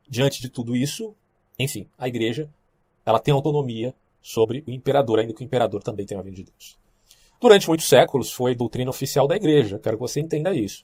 diante 0.07 0.41
de 0.41 0.47
tudo 0.47 0.73
isso, 0.73 1.13
enfim, 1.59 1.85
a 1.97 2.07
igreja 2.07 2.49
ela 3.05 3.19
tem 3.19 3.33
autonomia 3.33 3.93
sobre 4.21 4.63
o 4.67 4.71
imperador, 4.71 5.19
ainda 5.19 5.33
que 5.33 5.41
o 5.41 5.45
imperador 5.45 5.81
também 5.81 6.05
tenha 6.05 6.21
vindo 6.21 6.35
de 6.35 6.43
Deus. 6.43 6.77
Durante 7.39 7.67
muitos 7.67 7.87
séculos 7.87 8.31
foi 8.31 8.53
doutrina 8.53 8.89
oficial 8.89 9.27
da 9.27 9.35
igreja, 9.35 9.79
quero 9.79 9.97
que 9.97 10.01
você 10.01 10.19
entenda 10.19 10.53
isso. 10.53 10.83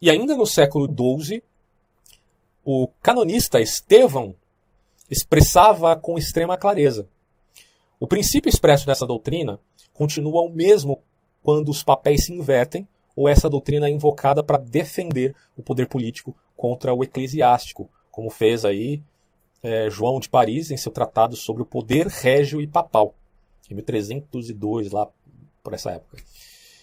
E 0.00 0.10
ainda 0.10 0.36
no 0.36 0.46
século 0.46 0.86
XII, 0.86 1.42
o 2.64 2.88
canonista 3.00 3.60
Estevão 3.60 4.34
expressava 5.10 5.96
com 5.96 6.18
extrema 6.18 6.56
clareza. 6.56 7.08
O 7.98 8.06
princípio 8.06 8.48
expresso 8.48 8.86
nessa 8.86 9.06
doutrina 9.06 9.58
continua 9.92 10.42
o 10.42 10.50
mesmo 10.50 11.02
quando 11.42 11.70
os 11.70 11.82
papéis 11.82 12.26
se 12.26 12.32
invertem 12.32 12.86
ou 13.16 13.28
essa 13.28 13.48
doutrina 13.50 13.88
é 13.88 13.90
invocada 13.90 14.44
para 14.44 14.58
defender 14.58 15.34
o 15.56 15.62
poder 15.62 15.88
político 15.88 16.36
contra 16.56 16.94
o 16.94 17.02
eclesiástico, 17.02 17.90
como 18.10 18.30
fez 18.30 18.64
aí 18.64 19.02
é, 19.62 19.90
João 19.90 20.20
de 20.20 20.28
Paris 20.28 20.70
em 20.70 20.76
seu 20.76 20.92
tratado 20.92 21.36
sobre 21.36 21.62
o 21.62 21.66
poder 21.66 22.06
régio 22.06 22.60
e 22.60 22.66
papal, 22.66 23.14
em 23.70 23.74
1302, 23.74 24.90
lá 24.90 25.08
por 25.62 25.74
essa 25.74 25.90
época. 25.90 26.22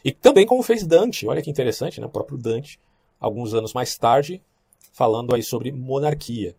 E 0.04 0.12
também 0.12 0.46
como 0.46 0.62
fez 0.62 0.86
Dante, 0.86 1.28
olha 1.28 1.42
que 1.42 1.50
interessante, 1.50 2.00
né? 2.00 2.06
o 2.06 2.10
próprio 2.10 2.38
Dante, 2.38 2.80
alguns 3.20 3.54
anos 3.54 3.74
mais 3.74 3.98
tarde, 3.98 4.42
falando 4.94 5.34
aí 5.34 5.42
sobre 5.42 5.72
monarquia. 5.72 6.56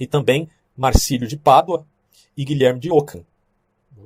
E 0.00 0.06
também 0.06 0.48
Marcílio 0.76 1.28
de 1.28 1.36
Pádua 1.36 1.86
e 2.36 2.44
Guilherme 2.44 2.80
de 2.80 2.90
Ockham. 2.90 3.24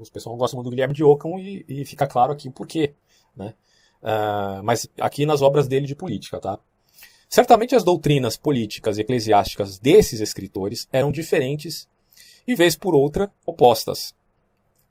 Os 0.01 0.11
pessoal 0.11 0.37
gostam 0.37 0.59
muito 0.59 0.67
do 0.67 0.71
Guilherme 0.71 0.93
de 0.93 1.05
Ockham 1.05 1.39
e, 1.39 1.65
e 1.69 1.85
fica 1.85 2.07
claro 2.07 2.33
aqui 2.33 2.49
o 2.49 2.53
porquê. 2.53 2.95
Né? 3.37 3.55
Uh, 4.03 4.63
mas 4.63 4.89
aqui 5.01 5.25
nas 5.25 5.41
obras 5.41 5.67
dele 5.67 5.87
de 5.87 5.95
política, 5.95 6.39
tá? 6.39 6.59
Certamente 7.29 7.75
as 7.75 7.85
doutrinas 7.85 8.37
políticas 8.37 8.99
e 8.99 9.01
eclesiásticas 9.01 9.79
desses 9.79 10.21
escritores 10.21 10.89
eram 10.93 11.11
diferentes 11.11 11.89
e, 12.47 12.55
vez 12.55 12.77
por 12.77 12.95
outra, 12.95 13.33
opostas. 13.45 14.15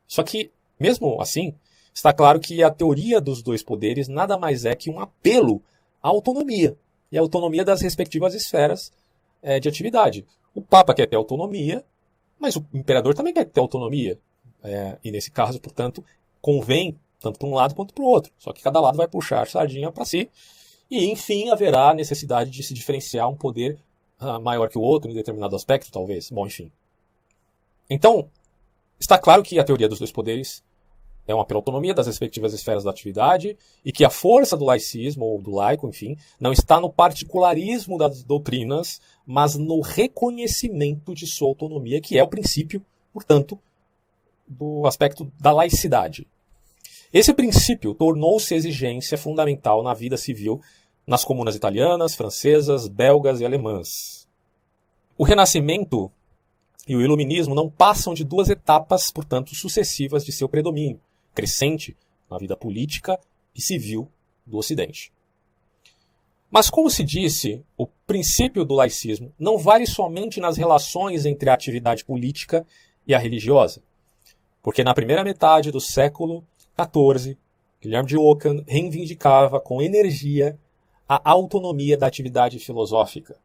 Só 0.08 0.24
que, 0.24 0.52
mesmo 0.80 1.22
assim, 1.22 1.54
está 1.94 2.12
claro 2.12 2.40
que 2.40 2.64
a 2.64 2.70
teoria 2.70 3.22
dos 3.22 3.42
dois 3.42 3.64
poderes 3.64 4.08
nada 4.08 4.38
mais 4.38 4.66
é 4.66 4.76
que 4.76 4.90
um 4.90 5.00
apelo 5.00 5.62
à 6.02 6.10
autonomia 6.10 6.78
e 7.12 7.18
à 7.18 7.22
autonomia 7.22 7.64
das 7.64 7.82
respectivas 7.82 8.34
esferas 8.34 8.92
é, 9.42 9.60
de 9.60 9.70
atividade. 9.70 10.26
O 10.54 10.62
Papa 10.62 10.94
quer 10.94 11.08
ter 11.08 11.16
autonomia, 11.16 11.84
mas 12.40 12.56
o 12.56 12.66
imperador 12.74 13.14
também 13.14 13.34
quer 13.34 13.46
ter 13.46 13.60
autonomia. 13.60 14.20
É, 14.64 14.98
e 15.04 15.12
nesse 15.12 15.30
caso, 15.30 15.60
portanto, 15.60 16.04
convém 16.42 16.98
tanto 17.20 17.40
para 17.40 17.48
um 17.48 17.54
lado 17.54 17.74
quanto 17.74 17.94
para 17.94 18.04
o 18.04 18.08
outro. 18.08 18.32
Só 18.38 18.52
que 18.52 18.62
cada 18.62 18.80
lado 18.80 18.98
vai 18.98 19.08
puxar 19.08 19.42
a 19.42 19.46
sardinha 19.46 19.92
para 19.92 20.04
si. 20.04 20.30
E, 20.94 21.10
enfim, 21.10 21.50
haverá 21.50 21.92
necessidade 21.92 22.52
de 22.52 22.62
se 22.62 22.72
diferenciar 22.72 23.28
um 23.28 23.36
poder 23.36 23.80
uh, 24.22 24.40
maior 24.40 24.70
que 24.70 24.78
o 24.78 24.82
outro 24.82 25.10
em 25.10 25.14
determinado 25.16 25.56
aspecto, 25.56 25.92
talvez. 25.92 26.30
Bom, 26.30 26.46
enfim. 26.46 26.72
Então, 27.90 28.30
está 29.00 29.18
claro 29.18 29.42
que 29.42 29.58
a 29.58 29.64
teoria 29.64 29.90
dos 29.90 29.98
dois 29.98 30.12
poderes 30.12 30.64
é 31.28 31.34
uma 31.34 31.46
pela 31.46 31.58
autonomia 31.58 31.96
das 31.96 32.06
respectivas 32.06 32.54
esferas 32.54 32.84
da 32.84 32.92
atividade 32.92 33.58
e 33.84 33.92
que 33.92 34.06
a 34.06 34.10
força 34.12 34.56
do 34.56 34.66
laicismo 34.66 35.26
ou 35.26 35.42
do 35.42 35.50
laico, 35.50 35.90
enfim, 35.90 36.16
não 36.40 36.54
está 36.54 36.80
no 36.80 36.94
particularismo 36.94 37.98
das 37.98 38.24
doutrinas, 38.24 39.02
mas 39.26 39.56
no 39.56 39.82
reconhecimento 39.82 41.16
de 41.16 41.26
sua 41.26 41.48
autonomia, 41.48 42.00
que 42.00 42.20
é 42.20 42.24
o 42.24 42.28
princípio, 42.28 42.86
portanto, 43.12 43.58
do 44.48 44.86
aspecto 44.86 45.32
da 45.40 45.52
laicidade. 45.52 46.28
Esse 47.12 47.34
princípio 47.34 47.96
tornou-se 47.96 48.54
exigência 48.54 49.18
fundamental 49.18 49.82
na 49.82 49.96
vida 49.96 50.18
civil 50.18 50.62
nas 51.06 51.24
comunas 51.24 51.56
italianas, 51.56 52.16
francesas, 52.16 52.88
belgas 52.88 53.42
e 53.42 53.46
alemãs. 53.46 54.28
O 55.18 55.24
Renascimento 55.24 56.12
e 56.88 56.96
o 56.96 57.02
Iluminismo 57.02 57.56
não 57.56 57.70
passam 57.70 58.14
de 58.14 58.24
duas 58.24 58.50
etapas, 58.50 59.12
portanto, 59.12 59.56
sucessivas 59.56 60.26
de 60.26 60.32
seu 60.32 60.50
predomínio, 60.50 61.00
crescente 61.34 61.96
na 62.30 62.38
vida 62.38 62.56
política 62.56 63.20
e 63.56 63.62
civil 63.62 64.10
do 64.46 64.58
Ocidente. 64.58 65.12
Mas, 66.50 66.70
como 66.70 66.90
se 66.90 67.04
disse, 67.04 67.64
o 67.78 67.88
princípio 67.88 68.64
do 68.64 68.76
laicismo 68.76 69.34
não 69.40 69.58
vale 69.58 69.88
somente 69.88 70.40
nas 70.40 70.58
relações 70.58 71.26
entre 71.26 71.50
a 71.50 71.54
atividade 71.54 72.06
política 72.06 72.66
e 73.08 73.14
a 73.14 73.18
religiosa, 73.18 73.82
porque 74.62 74.84
na 74.84 74.94
primeira 74.94 75.24
metade 75.24 75.72
do 75.72 75.80
século 75.80 76.44
14, 76.76 77.38
Guilherme 77.82 78.08
de 78.08 78.18
Ockham 78.18 78.64
reivindicava 78.68 79.60
com 79.60 79.82
energia 79.82 80.58
a 81.08 81.30
autonomia 81.30 81.98
da 81.98 82.08
atividade 82.08 82.60
filosófica. 82.60 83.36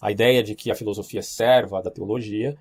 A 0.00 0.10
ideia 0.10 0.42
de 0.42 0.54
que 0.54 0.70
a 0.70 0.74
filosofia 0.74 1.22
serva 1.22 1.82
da 1.82 1.90
teologia 1.90 2.56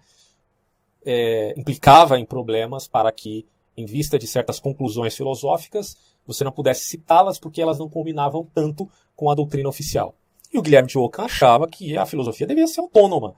é, 1.06 1.54
implicava 1.58 2.20
em 2.20 2.26
problemas 2.26 2.88
para 2.88 3.12
que, 3.12 3.46
em 3.76 3.86
vista 3.86 4.18
de 4.18 4.28
certas 4.28 4.60
conclusões 4.60 5.16
filosóficas, 5.16 5.98
você 6.26 6.44
não 6.44 6.52
pudesse 6.52 6.86
citá-las 6.86 7.40
porque 7.40 7.62
elas 7.62 7.80
não 7.80 7.90
combinavam 7.90 8.48
tanto 8.54 8.90
com 9.16 9.30
a 9.30 9.36
doutrina 9.36 9.70
oficial. 9.70 10.16
E 10.54 10.58
o 10.58 10.62
Guilherme 10.62 10.88
de 10.88 10.98
Ockham 10.98 11.26
achava 11.26 11.68
que 11.68 11.98
a 11.98 12.06
filosofia 12.06 12.48
devia 12.48 12.68
ser 12.68 12.82
autônoma 12.82 13.36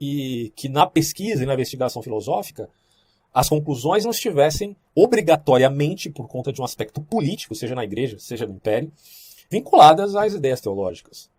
e 0.00 0.52
que 0.54 0.68
na 0.68 0.86
pesquisa 0.86 1.42
e 1.42 1.46
na 1.46 1.54
investigação 1.54 2.02
filosófica 2.02 2.70
as 3.34 3.48
conclusões 3.48 4.04
não 4.04 4.10
estivessem 4.10 4.76
obrigatoriamente, 4.94 6.10
por 6.10 6.28
conta 6.28 6.52
de 6.52 6.60
um 6.60 6.64
aspecto 6.64 7.00
político, 7.00 7.54
seja 7.54 7.74
na 7.74 7.84
igreja, 7.84 8.18
seja 8.18 8.46
no 8.46 8.54
império, 8.54 8.90
vinculadas 9.50 10.14
às 10.14 10.34
ideias 10.34 10.60
teológicas. 10.60 11.30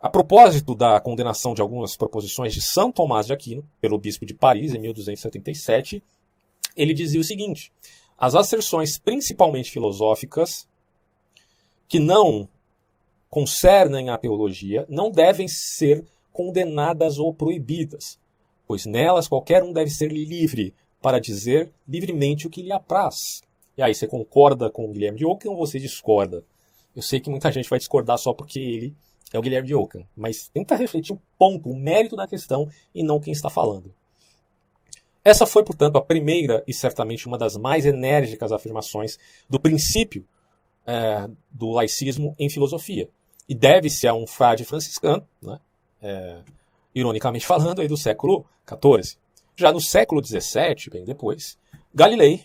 A 0.00 0.08
propósito 0.10 0.74
da 0.74 1.00
condenação 1.00 1.54
de 1.54 1.62
algumas 1.62 1.96
proposições 1.96 2.52
de 2.52 2.62
São 2.62 2.92
Tomás 2.92 3.26
de 3.26 3.32
Aquino, 3.32 3.68
pelo 3.80 3.98
bispo 3.98 4.26
de 4.26 4.34
Paris, 4.34 4.74
em 4.74 4.78
1277, 4.78 6.02
ele 6.76 6.92
dizia 6.92 7.20
o 7.20 7.24
seguinte: 7.24 7.72
as 8.18 8.34
asserções 8.34 8.98
principalmente 8.98 9.70
filosóficas, 9.70 10.68
que 11.88 11.98
não 11.98 12.48
concernem 13.28 14.10
a 14.10 14.18
teologia, 14.18 14.86
não 14.88 15.10
devem 15.10 15.48
ser 15.48 16.04
condenadas 16.32 17.18
ou 17.18 17.32
proibidas, 17.32 18.18
pois 18.66 18.84
nelas 18.84 19.26
qualquer 19.26 19.62
um 19.62 19.72
deve 19.72 19.90
ser 19.90 20.12
livre 20.12 20.74
para 21.00 21.18
dizer 21.18 21.72
livremente 21.88 22.46
o 22.46 22.50
que 22.50 22.62
lhe 22.62 22.72
apraz. 22.72 23.42
E 23.76 23.82
aí, 23.82 23.94
você 23.94 24.06
concorda 24.06 24.70
com 24.70 24.84
o 24.84 24.92
Guilherme 24.92 25.18
de 25.18 25.26
Ockham 25.26 25.50
ou 25.50 25.56
você 25.56 25.78
discorda? 25.78 26.44
Eu 26.96 27.02
sei 27.02 27.20
que 27.20 27.28
muita 27.28 27.52
gente 27.52 27.68
vai 27.68 27.78
discordar 27.78 28.16
só 28.16 28.32
porque 28.32 28.58
ele 28.58 28.96
é 29.30 29.38
o 29.38 29.42
Guilherme 29.42 29.68
de 29.68 29.74
Ockham, 29.74 30.02
mas 30.16 30.48
tenta 30.48 30.74
refletir 30.74 31.12
o 31.12 31.20
ponto, 31.38 31.68
o 31.68 31.76
mérito 31.76 32.16
da 32.16 32.26
questão 32.26 32.70
e 32.94 33.02
não 33.02 33.20
quem 33.20 33.34
está 33.34 33.50
falando. 33.50 33.94
Essa 35.22 35.44
foi, 35.44 35.62
portanto, 35.62 35.96
a 35.96 36.00
primeira 36.00 36.64
e 36.66 36.72
certamente 36.72 37.26
uma 37.26 37.36
das 37.36 37.56
mais 37.56 37.84
enérgicas 37.84 38.50
afirmações 38.50 39.18
do 39.50 39.60
princípio 39.60 40.26
é, 40.86 41.28
do 41.50 41.70
laicismo 41.70 42.34
em 42.38 42.48
filosofia. 42.48 43.10
E 43.48 43.54
deve-se 43.54 44.06
a 44.06 44.14
um 44.14 44.26
frade 44.26 44.64
franciscano, 44.64 45.26
né, 45.42 45.58
é, 46.00 46.38
ironicamente 46.94 47.44
falando, 47.44 47.80
aí 47.80 47.88
do 47.88 47.96
século 47.96 48.46
XIV. 48.66 49.18
Já 49.54 49.70
no 49.70 49.80
século 49.80 50.24
XVII, 50.24 50.90
bem 50.90 51.04
depois, 51.04 51.58
Galilei 51.94 52.44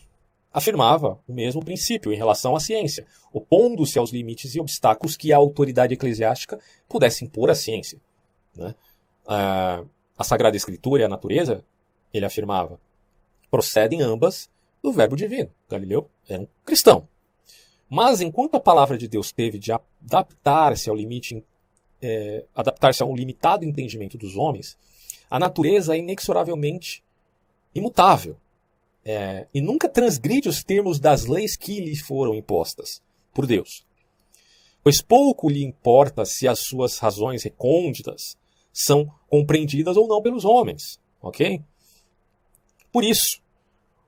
afirmava 0.53 1.19
o 1.27 1.33
mesmo 1.33 1.63
princípio 1.63 2.11
em 2.11 2.17
relação 2.17 2.55
à 2.55 2.59
ciência, 2.59 3.05
opondo-se 3.31 3.97
aos 3.97 4.11
limites 4.11 4.53
e 4.55 4.59
obstáculos 4.59 5.15
que 5.15 5.31
a 5.31 5.37
autoridade 5.37 5.93
eclesiástica 5.93 6.59
pudesse 6.87 7.23
impor 7.23 7.49
à 7.49 7.55
ciência. 7.55 7.99
Né? 8.55 8.75
a 9.25 10.23
Sagrada 10.23 10.57
Escritura 10.57 11.01
e 11.01 11.05
a 11.05 11.09
natureza, 11.09 11.63
ele 12.13 12.25
afirmava, 12.25 12.79
procedem 13.49 14.01
ambas 14.01 14.49
do 14.83 14.91
Verbo 14.91 15.15
Divino. 15.15 15.49
Galileu 15.69 16.09
era 16.27 16.41
um 16.41 16.47
cristão. 16.65 17.07
Mas 17.89 18.21
enquanto 18.21 18.55
a 18.55 18.59
palavra 18.59 18.97
de 18.97 19.07
Deus 19.07 19.31
teve 19.31 19.57
de 19.57 19.71
adaptar-se 19.71 20.89
ao 20.89 20.95
limite, 20.95 21.43
é, 22.01 22.45
adaptar-se 22.55 23.01
ao 23.01 23.13
limitado 23.15 23.65
entendimento 23.65 24.17
dos 24.17 24.35
homens, 24.35 24.77
a 25.29 25.39
natureza 25.39 25.95
é 25.95 25.99
inexoravelmente 25.99 27.03
imutável 27.73 28.37
é, 29.03 29.47
e 29.53 29.61
nunca 29.61 29.89
transgride 29.89 30.47
os 30.47 30.63
termos 30.63 30.99
das 30.99 31.25
leis 31.25 31.55
que 31.55 31.79
lhe 31.79 31.95
foram 31.95 32.35
impostas 32.35 33.01
por 33.33 33.45
Deus. 33.45 33.85
Pois 34.83 35.01
pouco 35.01 35.49
lhe 35.49 35.63
importa 35.63 36.25
se 36.25 36.47
as 36.47 36.59
suas 36.59 36.97
razões 36.97 37.43
recônditas 37.43 38.35
são 38.73 39.11
compreendidas 39.29 39.97
ou 39.97 40.07
não 40.07 40.21
pelos 40.21 40.45
homens, 40.45 40.99
ok? 41.21 41.61
Por 42.91 43.03
isso, 43.03 43.41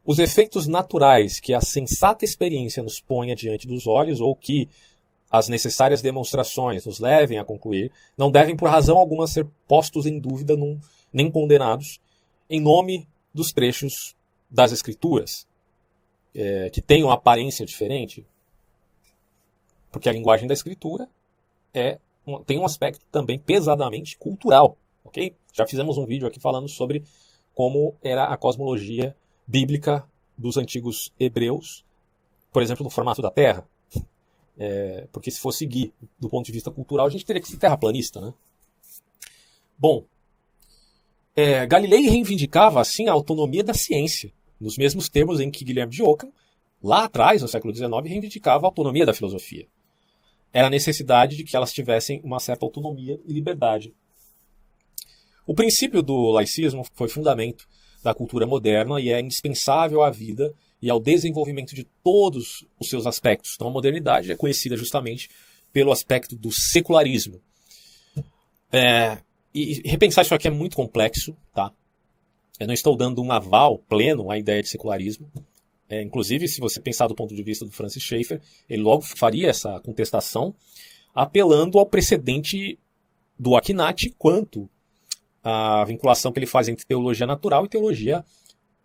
os 0.05 0.19
efeitos 0.19 0.67
naturais 0.67 1.39
que 1.39 1.53
a 1.53 1.61
sensata 1.61 2.25
experiência 2.25 2.83
nos 2.83 2.99
ponha 2.99 3.35
diante 3.35 3.67
dos 3.67 3.87
olhos 3.87 4.19
ou 4.19 4.35
que 4.35 4.67
as 5.31 5.47
necessárias 5.47 6.01
demonstrações 6.01 6.85
nos 6.85 6.99
levem 6.99 7.39
a 7.39 7.45
concluir, 7.45 7.91
não 8.17 8.29
devem 8.29 8.55
por 8.55 8.69
razão 8.69 8.97
alguma 8.97 9.25
ser 9.25 9.47
postos 9.67 10.05
em 10.05 10.19
dúvida 10.19 10.55
num 10.55 10.79
nem 11.11 11.31
condenados, 11.31 11.99
em 12.49 12.59
nome 12.59 13.07
dos 13.33 13.51
trechos 13.51 14.15
das 14.53 14.71
Escrituras, 14.71 15.47
é, 16.35 16.69
que 16.69 16.81
uma 17.03 17.15
aparência 17.15 17.65
diferente, 17.65 18.23
porque 19.91 20.07
a 20.07 20.13
linguagem 20.13 20.47
da 20.47 20.53
Escritura 20.53 21.09
é, 21.73 21.99
tem 22.45 22.59
um 22.59 22.65
aspecto 22.65 23.03
também 23.11 23.39
pesadamente 23.39 24.15
cultural. 24.15 24.77
ok? 25.03 25.35
Já 25.51 25.65
fizemos 25.65 25.97
um 25.97 26.05
vídeo 26.05 26.27
aqui 26.27 26.39
falando 26.39 26.69
sobre 26.69 27.03
como 27.55 27.95
era 28.03 28.25
a 28.25 28.37
cosmologia 28.37 29.15
bíblica 29.45 30.07
dos 30.37 30.55
antigos 30.55 31.11
hebreus, 31.19 31.83
por 32.51 32.61
exemplo, 32.61 32.83
no 32.83 32.89
formato 32.91 33.21
da 33.21 33.31
Terra. 33.31 33.67
É, 34.55 35.07
porque 35.11 35.31
se 35.31 35.39
fosse 35.39 35.59
seguir 35.59 35.91
do 36.19 36.29
ponto 36.29 36.45
de 36.45 36.51
vista 36.51 36.69
cultural, 36.69 37.07
a 37.07 37.09
gente 37.09 37.25
teria 37.25 37.41
que 37.41 37.47
ser 37.47 37.57
terraplanista, 37.57 38.21
né? 38.21 38.33
Bom, 39.77 40.05
é, 41.35 41.65
Galilei 41.65 42.01
reivindicava, 42.01 42.79
assim, 42.79 43.07
a 43.07 43.11
autonomia 43.11 43.63
da 43.63 43.73
ciência, 43.73 44.31
nos 44.63 44.77
mesmos 44.77 45.09
termos 45.09 45.39
em 45.39 45.51
que 45.51 45.65
Guilherme 45.65 45.91
de 45.91 46.01
Ockham 46.01 46.31
lá 46.81 47.05
atrás, 47.05 47.41
no 47.41 47.47
século 47.47 47.73
XIX, 47.73 47.91
reivindicava 48.05 48.65
a 48.65 48.67
autonomia 48.67 49.05
da 49.05 49.13
filosofia. 49.13 49.67
Era 50.51 50.67
a 50.67 50.69
necessidade 50.69 51.35
de 51.35 51.43
que 51.43 51.55
elas 51.55 51.71
tivessem 51.71 52.21
uma 52.23 52.39
certa 52.39 52.65
autonomia 52.65 53.19
e 53.25 53.33
liberdade. 53.33 53.93
O 55.45 55.53
princípio 55.53 56.01
do 56.01 56.31
laicismo 56.31 56.85
foi 56.93 57.07
fundamento 57.07 57.67
da 58.03 58.13
cultura 58.13 58.45
moderna 58.45 58.99
e 58.99 59.09
é 59.09 59.19
indispensável 59.19 60.01
à 60.01 60.09
vida 60.09 60.53
e 60.81 60.89
ao 60.89 60.99
desenvolvimento 60.99 61.73
de 61.73 61.85
todos 62.03 62.65
os 62.79 62.89
seus 62.89 63.07
aspectos. 63.07 63.53
Então, 63.55 63.67
a 63.67 63.71
modernidade 63.71 64.31
é 64.31 64.35
conhecida 64.35 64.75
justamente 64.75 65.29
pelo 65.71 65.91
aspecto 65.91 66.35
do 66.35 66.51
secularismo. 66.51 67.41
É, 68.71 69.17
e 69.53 69.81
repensar 69.85 70.23
isso 70.23 70.35
aqui 70.35 70.47
é 70.47 70.51
muito 70.51 70.75
complexo, 70.75 71.35
tá? 71.53 71.71
Eu 72.59 72.67
não 72.67 72.73
estou 72.73 72.95
dando 72.95 73.21
um 73.21 73.31
aval 73.31 73.79
pleno 73.79 74.29
à 74.29 74.37
ideia 74.37 74.61
de 74.61 74.69
secularismo. 74.69 75.31
É, 75.89 76.01
inclusive, 76.01 76.47
se 76.47 76.59
você 76.59 76.79
pensar 76.79 77.07
do 77.07 77.15
ponto 77.15 77.35
de 77.35 77.43
vista 77.43 77.65
do 77.65 77.71
Francis 77.71 78.03
Schaeffer, 78.03 78.41
ele 78.69 78.81
logo 78.81 79.01
faria 79.01 79.49
essa 79.49 79.79
contestação, 79.79 80.55
apelando 81.13 81.77
ao 81.77 81.85
precedente 81.85 82.79
do 83.37 83.55
Akinati 83.55 84.09
quanto 84.17 84.69
à 85.43 85.83
vinculação 85.85 86.31
que 86.31 86.39
ele 86.39 86.45
faz 86.45 86.69
entre 86.69 86.85
teologia 86.85 87.27
natural 87.27 87.65
e 87.65 87.69
teologia 87.69 88.23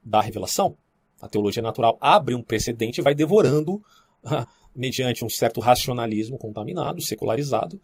da 0.03 0.21
revelação. 0.21 0.77
A 1.21 1.29
teologia 1.29 1.63
natural 1.63 1.97
abre 2.01 2.35
um 2.35 2.43
precedente 2.43 3.01
e 3.01 3.05
vai 3.05 3.15
devorando, 3.15 3.83
mediante 4.75 5.25
um 5.25 5.29
certo 5.29 5.61
racionalismo 5.61 6.39
contaminado, 6.39 7.01
secularizado, 7.01 7.81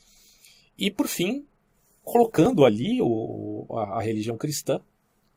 e, 0.77 0.91
por 0.91 1.07
fim, 1.07 1.47
colocando 2.03 2.65
ali 2.65 3.01
o, 3.01 3.67
a, 3.71 3.99
a 3.99 4.03
religião 4.03 4.37
cristã 4.37 4.81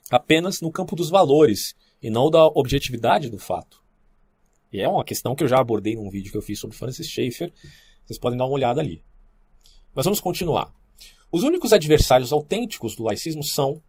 apenas 0.09 0.61
no 0.61 0.71
campo 0.71 0.95
dos 0.95 1.09
valores 1.09 1.75
e 2.01 2.09
não 2.09 2.29
da 2.29 2.45
objetividade 2.47 3.29
do 3.29 3.37
fato. 3.37 3.83
E 4.71 4.81
é 4.81 4.87
uma 4.87 5.03
questão 5.03 5.35
que 5.35 5.43
eu 5.43 5.47
já 5.47 5.59
abordei 5.59 5.95
num 5.95 6.09
vídeo 6.09 6.31
que 6.31 6.37
eu 6.37 6.41
fiz 6.41 6.59
sobre 6.59 6.75
Francis 6.75 7.07
Schaeffer. 7.07 7.51
Vocês 8.05 8.19
podem 8.19 8.37
dar 8.37 8.45
uma 8.45 8.53
olhada 8.53 8.81
ali. 8.81 9.01
Mas 9.93 10.05
vamos 10.05 10.19
continuar. 10.19 10.73
Os 11.31 11.43
únicos 11.43 11.73
adversários 11.73 12.31
autênticos 12.31 12.95
do 12.95 13.03
laicismo 13.03 13.43
são, 13.43 13.81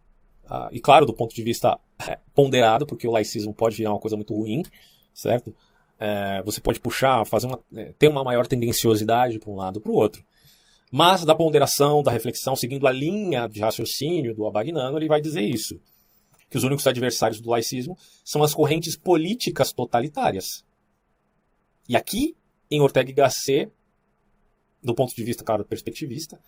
ah, 0.45 0.69
e 0.71 0.79
claro, 0.79 1.05
do 1.05 1.13
ponto 1.13 1.33
de 1.35 1.43
vista 1.43 1.79
é, 2.07 2.17
ponderado, 2.33 2.85
porque 2.85 3.07
o 3.07 3.11
laicismo 3.11 3.53
pode 3.53 3.75
virar 3.75 3.91
uma 3.91 3.99
coisa 3.99 4.15
muito 4.15 4.33
ruim, 4.33 4.63
certo? 5.13 5.55
É, 5.99 6.41
você 6.43 6.61
pode 6.61 6.79
puxar, 6.79 7.25
fazer 7.25 7.47
uma, 7.47 7.59
é, 7.75 7.93
ter 7.97 8.07
uma 8.07 8.23
maior 8.23 8.47
tendenciosidade 8.47 9.37
para 9.37 9.51
um 9.51 9.55
lado 9.55 9.81
para 9.81 9.91
o 9.91 9.95
outro. 9.95 10.23
Mas 10.91 11.23
da 11.23 11.35
ponderação, 11.35 12.01
da 12.01 12.11
reflexão, 12.11 12.55
seguindo 12.55 12.87
a 12.87 12.91
linha 12.91 13.47
de 13.47 13.59
raciocínio 13.59 14.33
do 14.33 14.47
Abagnano, 14.47 14.97
ele 14.97 15.07
vai 15.07 15.21
dizer 15.21 15.43
isso 15.43 15.79
que 16.49 16.57
os 16.57 16.63
únicos 16.63 16.87
adversários 16.87 17.39
do 17.39 17.49
laicismo 17.49 17.97
são 18.23 18.43
as 18.43 18.53
correntes 18.53 18.97
políticas 18.97 19.71
totalitárias. 19.71 20.65
E 21.87 21.95
aqui, 21.95 22.35
em 22.69 22.81
Ortega 22.81 23.09
y 23.11 23.13
Gasset, 23.13 23.71
do 24.81 24.95
ponto 24.95 25.13
de 25.13 25.23
vista, 25.23 25.43
claro, 25.43 25.65
perspectivista, 25.65 26.39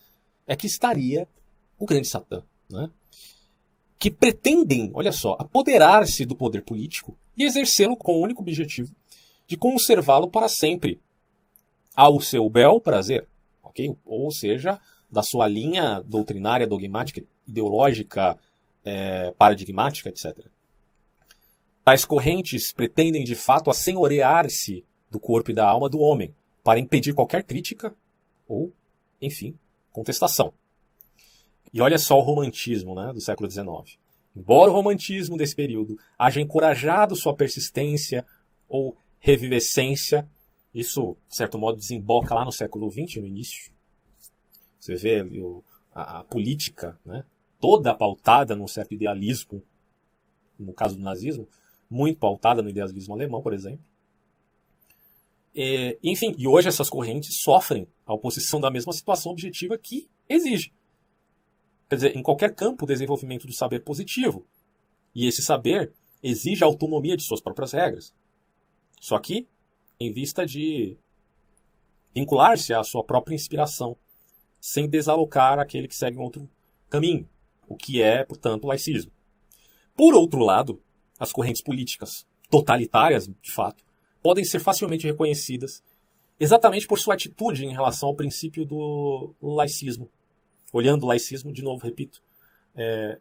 é 0.48 0.56
que 0.56 0.68
estaria 0.68 1.28
o 1.78 1.86
grande 1.86 2.08
Satã, 2.08 2.44
né? 2.70 2.90
que 4.00 4.10
pretendem, 4.10 4.90
olha 4.94 5.12
só, 5.12 5.36
apoderar-se 5.40 6.26
do 6.26 6.36
poder 6.36 6.64
político 6.64 7.16
e 7.38 7.44
exercê-lo 7.44 7.96
com 7.96 8.14
o 8.14 8.22
único 8.22 8.42
objetivo 8.42 8.92
de 9.46 9.56
conservá-lo 9.56 10.30
para 10.30 10.48
sempre, 10.48 11.00
ao 11.96 12.20
seu 12.22 12.50
bel 12.50 12.80
prazer, 12.80 13.28
ok? 13.62 13.96
Ou 14.06 14.32
seja, 14.32 14.80
da 15.10 15.22
sua 15.22 15.48
linha 15.48 16.02
doutrinária, 16.02 16.66
dogmática, 16.66 17.22
ideológica, 17.46 18.40
é, 18.84 19.32
paradigmática, 19.32 20.10
etc. 20.10 20.38
Tais 21.84 22.06
correntes 22.06 22.72
pretendem 22.72 23.24
de 23.24 23.36
fato 23.36 23.70
assenhorear-se 23.70 24.86
do 25.10 25.20
corpo 25.20 25.52
e 25.52 25.54
da 25.54 25.68
alma 25.68 25.90
do 25.90 26.00
homem, 26.00 26.34
para 26.64 26.80
impedir 26.80 27.14
qualquer 27.14 27.44
crítica 27.44 27.94
ou, 28.48 28.72
enfim, 29.22 29.58
contestação. 29.92 30.54
E 31.74 31.82
olha 31.82 31.98
só 31.98 32.18
o 32.18 32.22
romantismo 32.22 32.96
né, 32.96 33.12
do 33.14 33.22
século 33.22 33.50
XIX. 33.50 33.98
Embora 34.36 34.72
o 34.72 34.74
romantismo 34.74 35.38
desse 35.38 35.56
período 35.56 35.98
haja 36.18 36.40
encorajado 36.40 37.16
sua 37.16 37.36
persistência 37.36 38.26
ou 38.68 38.96
revivescência, 39.20 40.28
isso, 40.74 41.18
de 41.30 41.36
certo 41.36 41.58
modo, 41.58 41.78
desemboca 41.78 42.34
lá 42.34 42.46
no 42.46 42.52
século 42.52 42.90
XX, 42.90 43.18
no 43.18 43.28
início. 43.28 43.72
Você 44.80 44.96
vê 44.96 45.26
a, 45.94 46.20
a, 46.20 46.24
política, 46.24 46.98
né, 47.06 47.24
toda 47.62 47.94
pautada 47.94 48.56
num 48.56 48.68
certo 48.68 48.94
idealismo, 48.94 49.64
no 50.60 50.74
caso 50.74 50.98
do 50.98 51.04
nazismo, 51.04 51.48
muito 51.90 52.20
pautada 52.20 52.62
no 52.62 52.70
idealismo 52.70 53.14
alemão, 53.14 53.42
por 53.42 53.54
exemplo. 53.54 53.86
É, 55.54 55.98
enfim, 56.04 56.34
e 56.38 56.48
hoje 56.48 56.68
essas 56.68 56.90
correntes 56.90 57.42
sofrem 57.42 57.88
a 58.06 58.14
oposição 58.14 58.60
da 58.60 58.72
mesma 58.72 58.92
situação 58.92 59.32
objetiva 59.32 59.78
que 59.78 60.10
exige. 60.28 60.74
Quer 61.88 61.96
dizer, 61.96 62.18
em 62.18 62.24
qualquer 62.24 62.56
campo, 62.56 62.86
o 62.86 62.88
desenvolvimento 62.88 63.46
do 63.46 63.54
saber 63.54 63.84
positivo. 63.84 64.46
E 65.14 65.28
esse 65.28 65.42
saber 65.42 65.94
exige 66.24 66.64
a 66.64 66.68
autonomia 66.68 67.18
de 67.18 67.24
suas 67.24 67.42
próprias 67.42 67.74
regras. 67.74 68.14
Só 69.00 69.20
que 69.20 69.48
em 70.00 70.12
vista 70.12 70.46
de 70.46 70.98
vincular-se 72.16 72.74
à 72.74 72.84
sua 72.84 73.04
própria 73.04 73.36
inspiração, 73.36 73.96
sem 74.60 74.88
desalocar 74.88 75.60
aquele 75.60 75.88
que 75.88 75.96
segue 75.96 76.18
um 76.18 76.22
outro 76.22 76.50
caminho 76.90 77.28
o 77.72 77.76
que 77.76 78.02
é, 78.02 78.26
portanto, 78.26 78.66
o 78.66 78.68
laicismo. 78.68 79.12
Por 79.96 80.14
outro 80.14 80.40
lado, 80.40 80.82
as 81.20 81.32
correntes 81.32 81.62
políticas 81.62 82.28
totalitárias, 82.50 83.28
de 83.28 83.52
fato, 83.52 83.84
podem 84.22 84.44
ser 84.44 84.60
facilmente 84.60 85.08
reconhecidas 85.08 85.82
exatamente 86.40 86.88
por 86.88 87.00
sua 87.00 87.14
atitude 87.14 87.66
em 87.66 87.72
relação 87.72 88.10
ao 88.10 88.16
princípio 88.16 88.66
do 88.66 89.34
laicismo. 89.42 90.10
Olhando 90.74 91.04
o 91.04 91.08
laicismo, 91.08 91.54
de 91.54 91.62
novo, 91.62 91.86
repito, 91.86 92.22
é, 92.76 93.20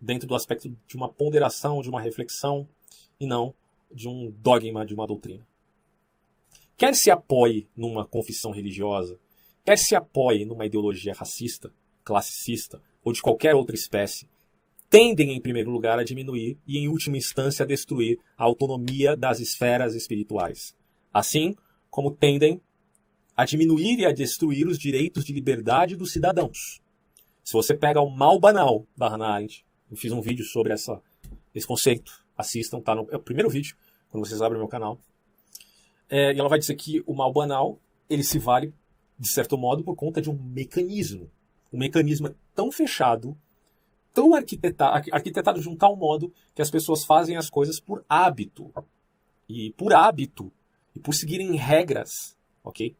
dentro 0.00 0.26
do 0.26 0.34
aspecto 0.34 0.68
de 0.68 0.96
uma 0.96 1.08
ponderação, 1.08 1.80
de 1.80 1.88
uma 1.88 2.00
reflexão, 2.00 2.68
e 3.18 3.26
não 3.26 3.54
de 3.90 4.08
um 4.08 4.30
dogma, 4.30 4.84
de 4.84 4.94
uma 4.94 5.06
doutrina. 5.06 5.46
Quer 6.76 6.94
se 6.94 7.10
apoie 7.10 7.66
numa 7.74 8.04
confissão 8.04 8.50
religiosa, 8.50 9.18
quer 9.64 9.78
se 9.78 9.94
apoie 9.94 10.44
numa 10.44 10.66
ideologia 10.66 11.14
racista, 11.14 11.72
classicista 12.04 12.82
ou 13.06 13.12
de 13.12 13.22
qualquer 13.22 13.54
outra 13.54 13.76
espécie, 13.76 14.28
tendem, 14.90 15.30
em 15.30 15.40
primeiro 15.40 15.70
lugar, 15.70 15.96
a 15.96 16.02
diminuir 16.02 16.58
e, 16.66 16.76
em 16.76 16.88
última 16.88 17.16
instância, 17.16 17.62
a 17.62 17.66
destruir 17.66 18.18
a 18.36 18.42
autonomia 18.42 19.16
das 19.16 19.38
esferas 19.38 19.94
espirituais. 19.94 20.74
Assim 21.14 21.54
como 21.88 22.10
tendem 22.10 22.60
a 23.36 23.44
diminuir 23.44 24.00
e 24.00 24.04
a 24.04 24.10
destruir 24.10 24.66
os 24.66 24.76
direitos 24.76 25.24
de 25.24 25.32
liberdade 25.32 25.94
dos 25.94 26.10
cidadãos. 26.10 26.80
Se 27.44 27.52
você 27.52 27.76
pega 27.76 28.00
o 28.00 28.10
mal 28.10 28.40
banal 28.40 28.84
da 28.96 29.08
Hannah 29.08 29.34
Arendt, 29.34 29.64
eu 29.88 29.96
fiz 29.96 30.10
um 30.10 30.20
vídeo 30.20 30.44
sobre 30.44 30.72
essa, 30.72 31.00
esse 31.54 31.66
conceito, 31.66 32.24
assistam, 32.36 32.80
tá 32.80 32.92
no 32.92 33.06
é 33.12 33.16
o 33.16 33.22
primeiro 33.22 33.48
vídeo, 33.48 33.76
quando 34.10 34.26
vocês 34.26 34.42
abrem 34.42 34.56
o 34.56 34.62
meu 34.64 34.68
canal. 34.68 34.98
É, 36.10 36.34
e 36.34 36.40
ela 36.40 36.48
vai 36.48 36.58
dizer 36.58 36.74
que 36.74 37.04
o 37.06 37.14
mal 37.14 37.32
banal, 37.32 37.78
ele 38.10 38.24
se 38.24 38.40
vale, 38.40 38.74
de 39.16 39.28
certo 39.28 39.56
modo, 39.56 39.84
por 39.84 39.94
conta 39.94 40.20
de 40.20 40.28
um 40.28 40.34
mecanismo 40.34 41.30
um 41.72 41.78
mecanismo 41.78 42.34
tão 42.54 42.70
fechado, 42.70 43.36
tão 44.12 44.34
arquitetado, 44.34 45.10
arquitetado 45.12 45.60
de 45.60 45.68
um 45.68 45.76
tal 45.76 45.96
modo 45.96 46.32
que 46.54 46.62
as 46.62 46.70
pessoas 46.70 47.04
fazem 47.04 47.36
as 47.36 47.50
coisas 47.50 47.80
por 47.80 48.04
hábito. 48.08 48.72
E 49.48 49.72
por 49.72 49.92
hábito, 49.92 50.50
e 50.94 50.98
por 50.98 51.14
seguirem 51.14 51.54
regras, 51.54 52.36
ok? 52.64 52.96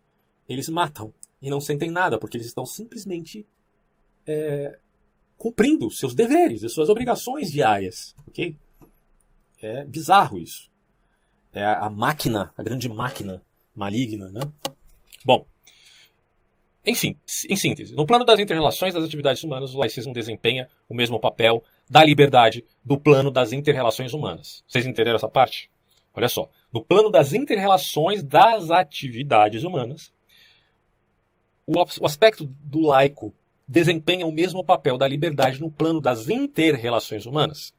Eles 0.48 0.68
matam 0.68 1.12
e 1.40 1.50
não 1.50 1.60
sentem 1.60 1.90
nada, 1.90 2.18
porque 2.18 2.36
eles 2.36 2.46
estão 2.46 2.64
simplesmente 2.64 3.46
é, 4.26 4.78
cumprindo 5.36 5.90
seus 5.90 6.14
deveres, 6.14 6.64
as 6.64 6.72
suas 6.72 6.88
obrigações 6.88 7.50
diárias, 7.50 8.14
ok? 8.28 8.56
É 9.60 9.84
bizarro 9.84 10.38
isso. 10.38 10.70
É 11.52 11.64
a 11.64 11.88
máquina, 11.88 12.52
a 12.56 12.62
grande 12.62 12.88
máquina 12.88 13.42
maligna, 13.74 14.30
né? 14.30 14.40
Bom, 15.24 15.46
enfim, 16.86 17.16
em 17.48 17.56
síntese, 17.56 17.94
no 17.94 18.06
plano 18.06 18.24
das 18.24 18.38
interrelações 18.38 18.94
das 18.94 19.04
atividades 19.04 19.42
humanas, 19.42 19.74
o 19.74 19.78
laicismo 19.78 20.12
desempenha 20.12 20.68
o 20.88 20.94
mesmo 20.94 21.18
papel 21.18 21.62
da 21.90 22.04
liberdade 22.04 22.64
do 22.84 22.98
plano 22.98 23.30
das 23.30 23.52
interrelações 23.52 24.12
humanas. 24.14 24.62
Vocês 24.68 24.86
entenderam 24.86 25.16
essa 25.16 25.28
parte? 25.28 25.68
Olha 26.14 26.28
só. 26.28 26.48
No 26.72 26.82
plano 26.82 27.10
das 27.10 27.32
interrelações 27.32 28.22
das 28.22 28.70
atividades 28.70 29.64
humanas, 29.64 30.12
o 31.66 32.06
aspecto 32.06 32.46
do 32.62 32.80
laico 32.80 33.34
desempenha 33.66 34.26
o 34.26 34.32
mesmo 34.32 34.64
papel 34.64 34.96
da 34.96 35.08
liberdade 35.08 35.60
no 35.60 35.70
plano 35.70 36.00
das 36.00 36.28
interrelações 36.28 37.26
humanas. 37.26 37.74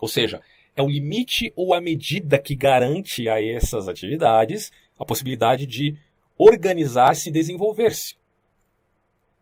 Ou 0.00 0.08
seja, 0.08 0.42
é 0.74 0.82
o 0.82 0.88
limite 0.88 1.52
ou 1.54 1.72
a 1.72 1.80
medida 1.80 2.38
que 2.38 2.56
garante 2.56 3.28
a 3.28 3.40
essas 3.40 3.88
atividades 3.88 4.72
a 4.98 5.04
possibilidade 5.04 5.64
de 5.64 5.96
organizar-se 6.36 7.28
e 7.28 7.32
desenvolver-se. 7.32 8.17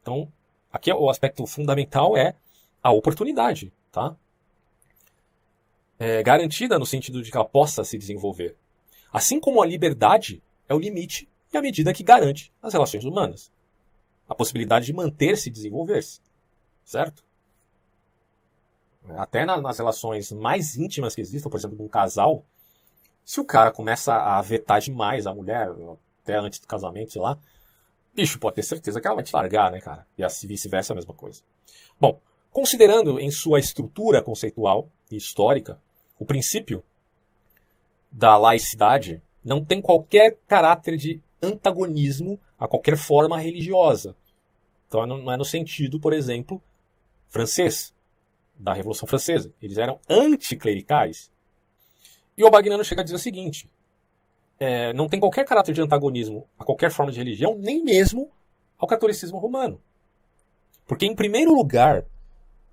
Então, 0.07 0.33
aqui 0.73 0.93
o 0.93 1.11
aspecto 1.11 1.45
fundamental 1.49 2.17
é 2.17 2.37
a 2.81 2.93
oportunidade, 2.93 3.73
tá? 3.91 4.15
É 5.99 6.23
garantida 6.23 6.79
no 6.79 6.87
sentido 6.87 7.21
de 7.25 7.29
que 7.29 7.37
ela 7.37 7.45
possa 7.45 7.83
se 7.83 7.99
desenvolver. 7.99 8.57
Assim 9.13 9.41
como 9.41 9.61
a 9.61 9.67
liberdade 9.67 10.41
é 10.69 10.75
o 10.75 10.79
limite 10.79 11.29
e 11.53 11.57
a 11.57 11.61
medida 11.61 11.93
que 11.93 12.05
garante 12.05 12.53
as 12.63 12.73
relações 12.73 13.05
humanas. 13.05 13.51
A 14.29 14.35
possibilidade 14.35 14.87
de 14.87 14.93
manter-se 14.93 15.49
e 15.49 15.53
desenvolver-se. 15.53 16.21
Certo? 16.85 17.25
Até 19.17 19.45
na, 19.45 19.61
nas 19.61 19.79
relações 19.79 20.31
mais 20.31 20.77
íntimas 20.77 21.17
que 21.17 21.21
existam, 21.21 21.51
por 21.51 21.59
exemplo, 21.59 21.77
de 21.77 21.83
um 21.83 21.89
casal, 21.89 22.45
se 23.25 23.41
o 23.41 23.45
cara 23.45 23.73
começa 23.73 24.15
a 24.15 24.41
vetar 24.41 24.81
demais 24.81 25.27
a 25.27 25.35
mulher, 25.35 25.69
até 26.23 26.37
antes 26.37 26.61
do 26.61 26.67
casamento, 26.69 27.11
sei 27.11 27.23
lá, 27.23 27.37
bicho, 28.17 28.39
pode 28.39 28.57
ter 28.57 28.63
certeza 28.63 29.01
que 29.01 29.07
ela 29.07 29.17
vai 29.17 29.25
te 29.25 29.35
largar, 29.35 29.71
né, 29.71 29.81
cara? 29.81 30.07
E 30.17 30.25
assim 30.25 30.49
vice-versa 30.49 30.93
a 30.93 30.97
mesma 30.97 31.15
coisa. 31.15 31.43
Bom, 32.01 32.21
considerando 32.51 33.21
em 33.21 33.31
sua 33.31 33.61
estrutura 33.61 34.23
conceitual 34.23 34.89
e 35.11 35.17
histórica, 35.17 35.81
o 36.19 36.25
princípio 36.25 36.83
da 38.11 38.37
laicidade 38.37 39.23
não 39.45 39.65
tem 39.65 39.81
qualquer 39.81 40.39
caráter 40.49 40.97
de 40.97 41.23
antagonismo 41.43 42.41
a 42.59 42.67
qualquer 42.67 42.97
forma 42.97 43.39
religiosa. 43.39 44.17
Então 44.89 45.07
não 45.07 45.31
é 45.31 45.37
no 45.37 45.45
sentido, 45.45 46.01
por 46.01 46.13
exemplo, 46.13 46.63
francês, 47.29 47.95
da 48.59 48.73
Revolução 48.73 49.07
Francesa. 49.07 49.53
Eles 49.61 49.79
eram 49.79 50.01
anticlericais. 50.09 51.31
E 52.37 52.45
o 52.45 52.51
Bagnano 52.51 52.85
chega 52.85 53.03
a 53.03 53.05
dizer 53.05 53.17
o 53.17 53.21
seguinte: 53.21 53.69
é, 54.59 54.93
não 54.93 55.09
tem 55.09 55.21
qualquer 55.21 55.45
caráter 55.45 55.75
de 55.75 55.81
antagonismo 55.81 56.47
a 56.59 56.65
qualquer 56.65 56.91
forma 56.91 57.13
de 57.13 57.19
religião, 57.19 57.57
nem 57.59 57.83
mesmo 57.83 58.31
ao 58.79 58.89
catolicismo 58.89 59.39
romano. 59.39 59.81
Porque, 60.87 61.07
em 61.07 61.15
primeiro 61.15 61.55
lugar, 61.55 62.05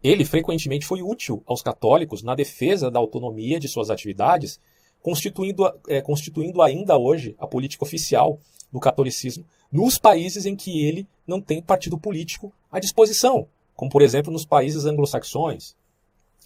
ele 0.04 0.26
frequentemente 0.26 0.86
foi 0.86 1.02
útil 1.02 1.42
aos 1.46 1.62
católicos 1.62 2.22
na 2.22 2.36
defesa 2.36 2.92
da 2.92 3.00
autonomia 3.00 3.60
de 3.60 3.68
suas 3.68 3.90
atividades, 3.90 4.60
constituindo, 5.02 5.64
é, 5.88 6.02
constituindo 6.02 6.62
ainda 6.62 6.98
hoje 6.98 7.36
a 7.40 7.48
política 7.48 7.84
oficial 7.84 8.40
do 8.72 8.80
catolicismo 8.80 9.46
nos 9.72 9.98
países 9.98 10.46
em 10.46 10.56
que 10.56 10.86
ele 10.86 11.08
não 11.26 11.42
tem 11.42 11.62
partido 11.62 11.98
político 11.98 12.54
à 12.72 12.80
disposição, 12.80 13.48
como 13.76 13.90
por 13.90 14.02
exemplo 14.02 14.32
nos 14.32 14.46
países 14.46 14.86
anglo-saxões. 14.86 15.76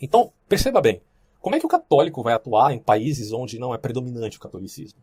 Então, 0.02 0.32
perceba 0.47 0.80
bem, 0.80 1.02
como 1.41 1.56
é 1.56 1.60
que 1.60 1.65
o 1.65 1.69
católico 1.69 2.23
vai 2.23 2.34
atuar 2.34 2.73
em 2.73 2.80
países 2.80 3.32
onde 3.32 3.60
não 3.60 3.73
é 3.73 3.78
predominante 3.78 4.38
o 4.38 4.39
catolicismo? 4.39 5.00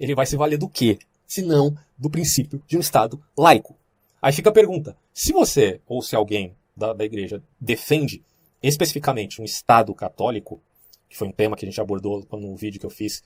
Ele 0.00 0.14
vai 0.14 0.24
se 0.24 0.36
valer 0.36 0.58
do 0.58 0.68
quê? 0.68 0.98
Se 1.26 1.42
não 1.42 1.76
do 1.96 2.08
princípio 2.08 2.62
de 2.66 2.78
um 2.78 2.80
Estado 2.80 3.22
laico. 3.36 3.76
Aí 4.20 4.32
fica 4.32 4.48
a 4.48 4.52
pergunta: 4.52 4.96
se 5.12 5.32
você 5.32 5.80
ou 5.86 6.00
se 6.00 6.16
alguém 6.16 6.56
da, 6.74 6.94
da 6.94 7.04
igreja 7.04 7.42
defende 7.60 8.24
especificamente 8.62 9.40
um 9.40 9.44
Estado 9.44 9.94
católico, 9.94 10.60
que 11.08 11.16
foi 11.16 11.28
um 11.28 11.32
tema 11.32 11.56
que 11.56 11.66
a 11.66 11.68
gente 11.68 11.80
abordou 11.80 12.26
no 12.32 12.56
vídeo 12.56 12.80
que 12.80 12.86
eu 12.86 12.90
fiz 12.90 13.22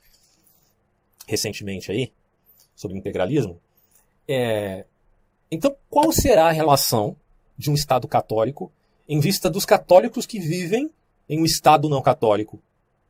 recentemente 1.27 1.91
aí, 1.91 2.13
sobre 2.75 2.99
integralismo, 2.99 3.61
é... 4.27 4.85
então 5.51 5.77
qual 5.89 6.11
será 6.13 6.49
a 6.49 6.53
relação 6.53 7.17
de 7.57 7.71
um 7.71 7.75
Estado 7.75 8.09
católico 8.09 8.71
em 9.09 9.21
vista 9.21 9.49
dos 9.49 9.65
católicos 9.65 10.27
que 10.27 10.41
vivem 10.41 10.91
em 11.29 11.41
um 11.41 11.45
Estado 11.45 11.89
não 11.89 12.03
católico 12.03 12.61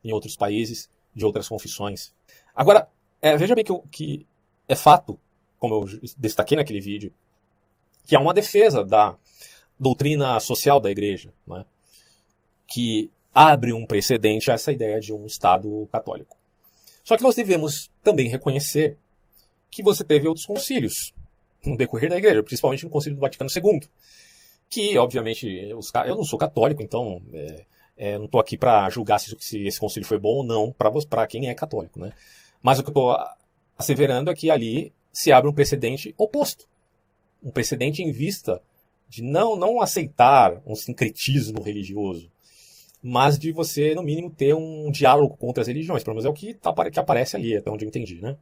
em 0.05 0.13
outros 0.13 0.37
países, 0.37 0.89
de 1.15 1.25
outras 1.25 1.49
confissões? 1.49 2.13
Agora, 2.55 2.89
é, 3.25 3.37
veja 3.39 3.55
bem 3.55 3.65
que, 3.65 3.73
que 3.91 4.27
é 4.69 4.77
fato, 4.77 5.19
como 5.59 5.75
eu 5.75 6.13
destaquei 6.19 6.59
naquele 6.59 6.79
vídeo, 6.79 7.11
que 8.07 8.15
há 8.15 8.21
uma 8.21 8.35
defesa 8.35 8.85
da 8.85 9.17
doutrina 9.81 10.39
social 10.41 10.79
da 10.79 10.91
igreja, 10.91 11.33
né, 11.47 11.65
que 12.69 13.11
abre 13.33 13.73
um 13.73 13.87
precedente 13.87 14.51
a 14.51 14.55
essa 14.55 14.71
ideia 14.71 15.01
de 15.01 15.11
um 15.11 15.25
Estado 15.25 15.89
católico. 15.91 16.37
Só 17.03 17.17
que 17.17 17.23
nós 17.23 17.35
devemos 17.35 17.91
também 18.03 18.29
reconhecer 18.29 18.99
que 19.71 19.83
você 19.83 20.05
teve 20.05 20.29
outros 20.29 20.45
concílios 20.45 21.15
no 21.65 21.79
decorrer 21.79 22.11
da 22.11 22.19
igreja, 22.19 22.43
principalmente 22.43 22.85
no 22.85 22.91
Concílio 22.91 23.17
do 23.17 23.23
Vaticano 23.23 23.51
II, 23.51 23.89
que, 24.69 24.99
obviamente, 24.99 25.73
os, 25.73 25.91
eu 26.07 26.15
não 26.15 26.25
sou 26.25 26.39
católico, 26.39 26.83
então 26.83 27.23
é, 27.33 27.65
é, 27.97 28.19
não 28.19 28.27
estou 28.27 28.39
aqui 28.39 28.59
para 28.59 28.91
julgar 28.91 29.19
se, 29.19 29.35
se, 29.41 29.67
esse 29.67 29.81
concílio 29.81 30.07
foi 30.07 30.19
bom 30.19 30.37
ou 30.37 30.45
não 30.45 30.75
para 31.09 31.27
quem 31.27 31.49
é 31.49 31.55
católico. 31.55 31.99
Né? 31.99 32.13
Mas 32.65 32.79
o 32.79 32.83
que 32.83 32.89
eu 32.89 32.93
estou 32.93 33.15
asseverando 33.77 34.31
é 34.31 34.35
que 34.35 34.51
ali 34.51 34.91
se 35.13 35.31
abre 35.31 35.51
um 35.51 35.53
precedente 35.53 36.15
oposto. 36.17 36.67
Um 37.43 37.51
precedente 37.51 38.03
em 38.03 38.11
vista 38.11 38.63
de 39.07 39.23
não, 39.23 39.55
não 39.55 39.83
aceitar 39.83 40.63
um 40.65 40.75
sincretismo 40.75 41.61
religioso, 41.63 42.33
mas 43.03 43.39
de 43.39 43.53
você, 43.53 43.95
no 43.95 44.03
mínimo, 44.03 44.31
ter 44.31 44.55
um 44.55 44.91
diálogo 44.91 45.37
contra 45.37 45.61
as 45.61 45.69
religiões. 45.69 46.03
Pelo 46.03 46.15
menos 46.15 46.25
é 46.25 46.29
o 46.31 46.33
que, 46.33 46.55
tá, 46.55 46.73
que 46.91 46.99
aparece 46.99 47.37
ali, 47.37 47.55
até 47.55 47.71
onde 47.71 47.85
eu 47.85 47.89
entendi. 47.89 48.19
Né? 48.23 48.35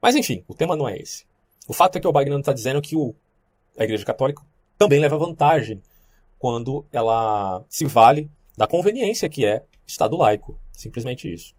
Mas 0.00 0.16
enfim, 0.16 0.42
o 0.48 0.54
tema 0.54 0.74
não 0.74 0.88
é 0.88 0.98
esse. 0.98 1.24
O 1.68 1.72
fato 1.72 1.96
é 1.96 2.00
que 2.00 2.08
o 2.08 2.12
Bagnano 2.12 2.40
está 2.40 2.52
dizendo 2.52 2.82
que 2.82 2.96
o, 2.96 3.14
a 3.78 3.84
Igreja 3.84 4.04
Católica 4.04 4.42
também 4.76 4.98
leva 4.98 5.16
vantagem 5.16 5.80
quando 6.36 6.84
ela 6.90 7.64
se 7.68 7.84
vale 7.84 8.28
da 8.56 8.66
conveniência 8.66 9.28
que 9.28 9.46
é 9.46 9.62
Estado 9.86 10.16
laico. 10.16 10.58
Simplesmente 10.72 11.32
isso. 11.32 11.54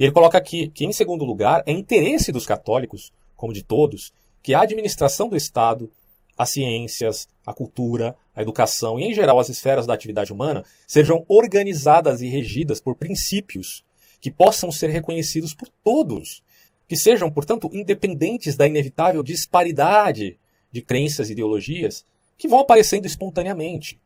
E 0.00 0.04
ele 0.04 0.12
coloca 0.12 0.38
aqui 0.38 0.68
que, 0.68 0.86
em 0.86 0.92
segundo 0.94 1.26
lugar, 1.26 1.62
é 1.66 1.72
interesse 1.72 2.32
dos 2.32 2.46
católicos, 2.46 3.12
como 3.36 3.52
de 3.52 3.62
todos, 3.62 4.14
que 4.42 4.54
a 4.54 4.62
administração 4.62 5.28
do 5.28 5.36
Estado, 5.36 5.92
as 6.38 6.48
ciências, 6.48 7.28
a 7.44 7.52
cultura, 7.52 8.16
a 8.34 8.40
educação 8.40 8.98
e, 8.98 9.04
em 9.04 9.12
geral, 9.12 9.38
as 9.38 9.50
esferas 9.50 9.86
da 9.86 9.92
atividade 9.92 10.32
humana 10.32 10.64
sejam 10.86 11.22
organizadas 11.28 12.22
e 12.22 12.28
regidas 12.28 12.80
por 12.80 12.96
princípios 12.96 13.84
que 14.22 14.30
possam 14.30 14.72
ser 14.72 14.88
reconhecidos 14.88 15.52
por 15.52 15.68
todos 15.84 16.42
que 16.88 16.96
sejam, 16.96 17.30
portanto, 17.30 17.70
independentes 17.72 18.56
da 18.56 18.66
inevitável 18.66 19.22
disparidade 19.22 20.38
de 20.72 20.80
crenças 20.82 21.28
e 21.28 21.32
ideologias 21.32 22.04
que 22.38 22.48
vão 22.48 22.60
aparecendo 22.60 23.06
espontaneamente. 23.06 24.00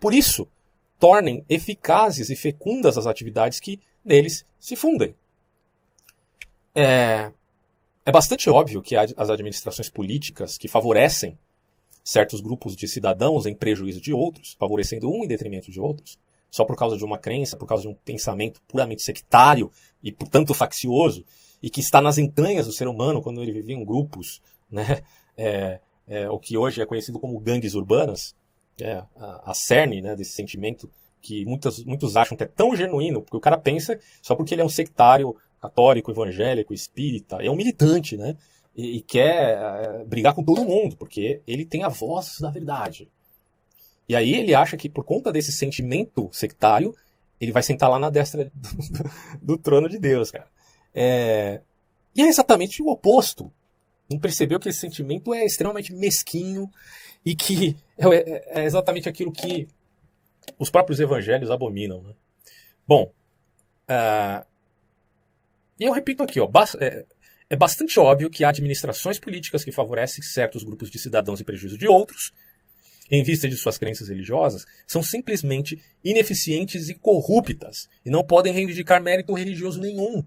Por 0.00 0.12
isso, 0.12 0.48
tornem 0.98 1.44
eficazes 1.48 2.28
e 2.28 2.36
fecundas 2.36 2.98
as 2.98 3.06
atividades 3.06 3.60
que 3.60 3.80
neles 4.06 4.44
se 4.58 4.76
fundem. 4.76 5.14
É, 6.74 7.32
é 8.04 8.12
bastante 8.12 8.48
óbvio 8.48 8.80
que 8.80 8.94
as 8.96 9.30
administrações 9.30 9.90
políticas 9.90 10.56
que 10.56 10.68
favorecem 10.68 11.38
certos 12.04 12.40
grupos 12.40 12.76
de 12.76 12.86
cidadãos 12.86 13.46
em 13.46 13.54
prejuízo 13.54 14.00
de 14.00 14.12
outros, 14.12 14.54
favorecendo 14.58 15.10
um 15.10 15.24
em 15.24 15.26
detrimento 15.26 15.72
de 15.72 15.80
outros, 15.80 16.18
só 16.48 16.64
por 16.64 16.76
causa 16.76 16.96
de 16.96 17.04
uma 17.04 17.18
crença, 17.18 17.56
por 17.56 17.66
causa 17.66 17.82
de 17.82 17.88
um 17.88 17.94
pensamento 17.94 18.62
puramente 18.68 19.02
sectário 19.02 19.72
e, 20.02 20.12
portanto, 20.12 20.54
faccioso, 20.54 21.24
e 21.60 21.68
que 21.68 21.80
está 21.80 22.00
nas 22.00 22.16
entranhas 22.16 22.66
do 22.66 22.72
ser 22.72 22.86
humano 22.86 23.20
quando 23.20 23.42
ele 23.42 23.52
vivia 23.52 23.74
em 23.74 23.84
grupos, 23.84 24.40
né? 24.70 25.02
É, 25.36 25.80
é, 26.06 26.30
o 26.30 26.38
que 26.38 26.56
hoje 26.56 26.80
é 26.80 26.86
conhecido 26.86 27.18
como 27.18 27.38
gangues 27.40 27.74
urbanas, 27.74 28.34
é, 28.80 29.02
a, 29.16 29.50
a 29.50 29.54
cerne 29.54 30.00
né, 30.00 30.14
desse 30.14 30.32
sentimento 30.32 30.88
que 31.26 31.44
muitos, 31.44 31.84
muitos 31.84 32.16
acham 32.16 32.36
que 32.36 32.44
é 32.44 32.46
tão 32.46 32.76
genuíno, 32.76 33.20
porque 33.20 33.36
o 33.36 33.40
cara 33.40 33.58
pensa 33.58 33.98
só 34.22 34.36
porque 34.36 34.54
ele 34.54 34.62
é 34.62 34.64
um 34.64 34.68
sectário 34.68 35.34
católico, 35.60 36.12
evangélico, 36.12 36.72
espírita, 36.72 37.42
é 37.42 37.50
um 37.50 37.56
militante, 37.56 38.16
né? 38.16 38.36
E, 38.76 38.98
e 38.98 39.00
quer 39.00 39.58
é, 39.58 40.04
brigar 40.04 40.34
com 40.34 40.44
todo 40.44 40.64
mundo, 40.64 40.96
porque 40.96 41.40
ele 41.44 41.64
tem 41.64 41.82
a 41.82 41.88
voz 41.88 42.38
da 42.40 42.50
verdade. 42.50 43.08
E 44.08 44.14
aí 44.14 44.34
ele 44.34 44.54
acha 44.54 44.76
que 44.76 44.88
por 44.88 45.04
conta 45.04 45.32
desse 45.32 45.50
sentimento 45.50 46.28
sectário, 46.32 46.94
ele 47.40 47.50
vai 47.50 47.62
sentar 47.62 47.90
lá 47.90 47.98
na 47.98 48.08
destra 48.08 48.44
do, 48.54 49.10
do 49.42 49.58
trono 49.58 49.88
de 49.88 49.98
Deus, 49.98 50.30
cara. 50.30 50.46
É... 50.94 51.60
E 52.14 52.22
é 52.22 52.28
exatamente 52.28 52.80
o 52.82 52.88
oposto. 52.88 53.50
Não 54.08 54.20
percebeu 54.20 54.60
que 54.60 54.68
esse 54.68 54.78
sentimento 54.78 55.34
é 55.34 55.44
extremamente 55.44 55.92
mesquinho 55.92 56.70
e 57.24 57.34
que 57.34 57.76
é, 57.98 58.06
é, 58.06 58.60
é 58.60 58.64
exatamente 58.64 59.08
aquilo 59.08 59.32
que 59.32 59.66
os 60.58 60.70
próprios 60.70 61.00
evangelhos 61.00 61.50
abominam. 61.50 62.02
Né? 62.02 62.14
Bom, 62.86 63.12
uh... 63.88 64.46
e 65.78 65.84
eu 65.84 65.92
repito 65.92 66.22
aqui, 66.22 66.40
ó, 66.40 66.48
é, 66.80 67.04
é 67.48 67.56
bastante 67.56 67.98
óbvio 68.00 68.30
que 68.30 68.44
há 68.44 68.48
administrações 68.48 69.18
políticas 69.18 69.64
que 69.64 69.72
favorecem 69.72 70.22
certos 70.22 70.64
grupos 70.64 70.90
de 70.90 70.98
cidadãos 70.98 71.40
em 71.40 71.44
prejuízo 71.44 71.78
de 71.78 71.86
outros, 71.86 72.32
em 73.10 73.22
vista 73.22 73.48
de 73.48 73.56
suas 73.56 73.78
crenças 73.78 74.08
religiosas, 74.08 74.66
são 74.86 75.02
simplesmente 75.02 75.80
ineficientes 76.02 76.88
e 76.88 76.94
corruptas 76.94 77.88
e 78.04 78.10
não 78.10 78.24
podem 78.24 78.52
reivindicar 78.52 79.00
mérito 79.00 79.32
religioso 79.32 79.80
nenhum. 79.80 80.24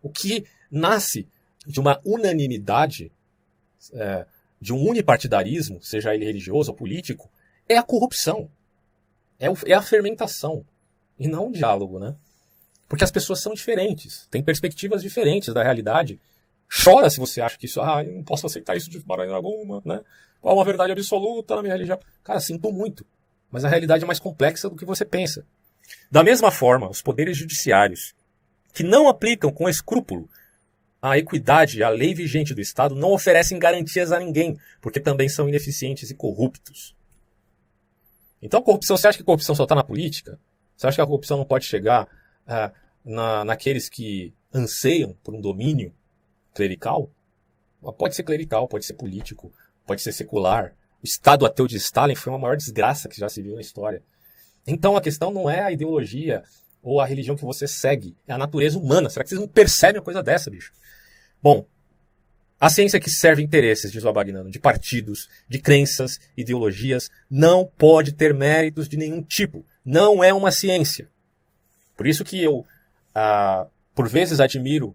O 0.00 0.08
que 0.08 0.44
nasce 0.70 1.26
de 1.66 1.80
uma 1.80 2.00
unanimidade, 2.04 3.10
é, 3.92 4.26
de 4.60 4.72
um 4.72 4.88
unipartidarismo, 4.88 5.82
seja 5.82 6.14
ele 6.14 6.24
religioso 6.24 6.70
ou 6.70 6.76
político, 6.76 7.30
é 7.68 7.76
a 7.76 7.82
corrupção. 7.82 8.48
É, 9.42 9.50
o, 9.50 9.56
é 9.66 9.72
a 9.72 9.82
fermentação. 9.82 10.64
E 11.18 11.26
não 11.28 11.48
o 11.48 11.52
diálogo, 11.52 11.98
né? 11.98 12.14
Porque 12.88 13.04
as 13.04 13.10
pessoas 13.10 13.40
são 13.40 13.54
diferentes, 13.54 14.26
têm 14.30 14.42
perspectivas 14.42 15.02
diferentes 15.02 15.52
da 15.52 15.62
realidade. 15.62 16.20
Chora 16.84 17.10
se 17.10 17.18
você 17.18 17.40
acha 17.40 17.58
que 17.58 17.66
isso, 17.66 17.80
ah, 17.80 18.04
eu 18.04 18.12
não 18.12 18.22
posso 18.22 18.46
aceitar 18.46 18.76
isso 18.76 18.88
de 18.88 19.04
maneira 19.06 19.34
alguma, 19.34 19.82
né? 19.84 20.00
Qual 20.40 20.54
uma 20.56 20.64
verdade 20.64 20.92
absoluta 20.92 21.56
na 21.56 21.62
minha 21.62 21.74
religião? 21.74 21.98
Cara, 22.22 22.40
sinto 22.40 22.72
muito. 22.72 23.04
Mas 23.50 23.64
a 23.64 23.68
realidade 23.68 24.04
é 24.04 24.06
mais 24.06 24.18
complexa 24.18 24.68
do 24.68 24.76
que 24.76 24.84
você 24.84 25.04
pensa. 25.04 25.44
Da 26.10 26.22
mesma 26.22 26.50
forma, 26.50 26.88
os 26.88 27.02
poderes 27.02 27.36
judiciários 27.36 28.14
que 28.72 28.82
não 28.82 29.08
aplicam 29.08 29.52
com 29.52 29.68
escrúpulo 29.68 30.28
a 31.02 31.18
equidade 31.18 31.80
e 31.80 31.82
a 31.82 31.88
lei 31.88 32.14
vigente 32.14 32.54
do 32.54 32.60
Estado 32.60 32.94
não 32.94 33.10
oferecem 33.10 33.58
garantias 33.58 34.12
a 34.12 34.20
ninguém, 34.20 34.56
porque 34.80 35.00
também 35.00 35.28
são 35.28 35.48
ineficientes 35.48 36.10
e 36.10 36.14
corruptos. 36.14 36.94
Então 38.42 38.60
corrupção, 38.60 38.96
você 38.96 39.06
acha 39.06 39.16
que 39.16 39.22
a 39.22 39.26
corrupção 39.26 39.54
só 39.54 39.62
está 39.62 39.74
na 39.74 39.84
política? 39.84 40.38
Você 40.76 40.86
acha 40.86 40.96
que 40.96 41.00
a 41.00 41.06
corrupção 41.06 41.38
não 41.38 41.44
pode 41.44 41.64
chegar 41.64 42.04
uh, 42.04 42.74
na, 43.04 43.44
naqueles 43.44 43.88
que 43.88 44.34
anseiam 44.52 45.16
por 45.22 45.32
um 45.34 45.40
domínio 45.40 45.94
clerical? 46.52 47.08
Pode 47.96 48.16
ser 48.16 48.24
clerical, 48.24 48.68
pode 48.68 48.84
ser 48.84 48.94
político, 48.94 49.52
pode 49.86 50.02
ser 50.02 50.12
secular. 50.12 50.74
O 51.02 51.06
Estado 51.06 51.46
ateu 51.46 51.66
de 51.66 51.76
Stalin 51.76 52.14
foi 52.14 52.32
uma 52.32 52.38
maior 52.38 52.56
desgraça 52.56 53.08
que 53.08 53.18
já 53.18 53.28
se 53.28 53.40
viu 53.42 53.54
na 53.54 53.60
história. 53.60 54.02
Então 54.66 54.96
a 54.96 55.00
questão 55.00 55.32
não 55.32 55.48
é 55.48 55.60
a 55.60 55.72
ideologia 55.72 56.42
ou 56.82 57.00
a 57.00 57.06
religião 57.06 57.36
que 57.36 57.44
você 57.44 57.68
segue, 57.68 58.16
é 58.26 58.32
a 58.32 58.38
natureza 58.38 58.78
humana. 58.78 59.08
Será 59.08 59.22
que 59.22 59.28
vocês 59.30 59.40
não 59.40 59.48
percebem 59.48 59.98
uma 60.00 60.04
coisa 60.04 60.22
dessa, 60.22 60.50
bicho? 60.50 60.72
Bom, 61.40 61.66
a 62.62 62.70
ciência 62.70 63.00
que 63.00 63.10
serve 63.10 63.42
interesses, 63.42 63.90
diz 63.90 64.04
o 64.04 64.08
Abagnano, 64.08 64.48
de 64.48 64.60
partidos, 64.60 65.28
de 65.48 65.58
crenças, 65.58 66.20
ideologias, 66.36 67.10
não 67.28 67.66
pode 67.66 68.12
ter 68.12 68.32
méritos 68.32 68.88
de 68.88 68.96
nenhum 68.96 69.20
tipo. 69.20 69.66
Não 69.84 70.22
é 70.22 70.32
uma 70.32 70.52
ciência. 70.52 71.10
Por 71.96 72.06
isso 72.06 72.24
que 72.24 72.40
eu, 72.40 72.64
ah, 73.12 73.66
por 73.96 74.08
vezes, 74.08 74.38
admiro 74.38 74.94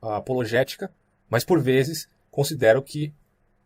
a 0.00 0.18
apologética, 0.18 0.88
mas 1.28 1.44
por 1.44 1.60
vezes 1.60 2.08
considero 2.30 2.80
que 2.80 3.12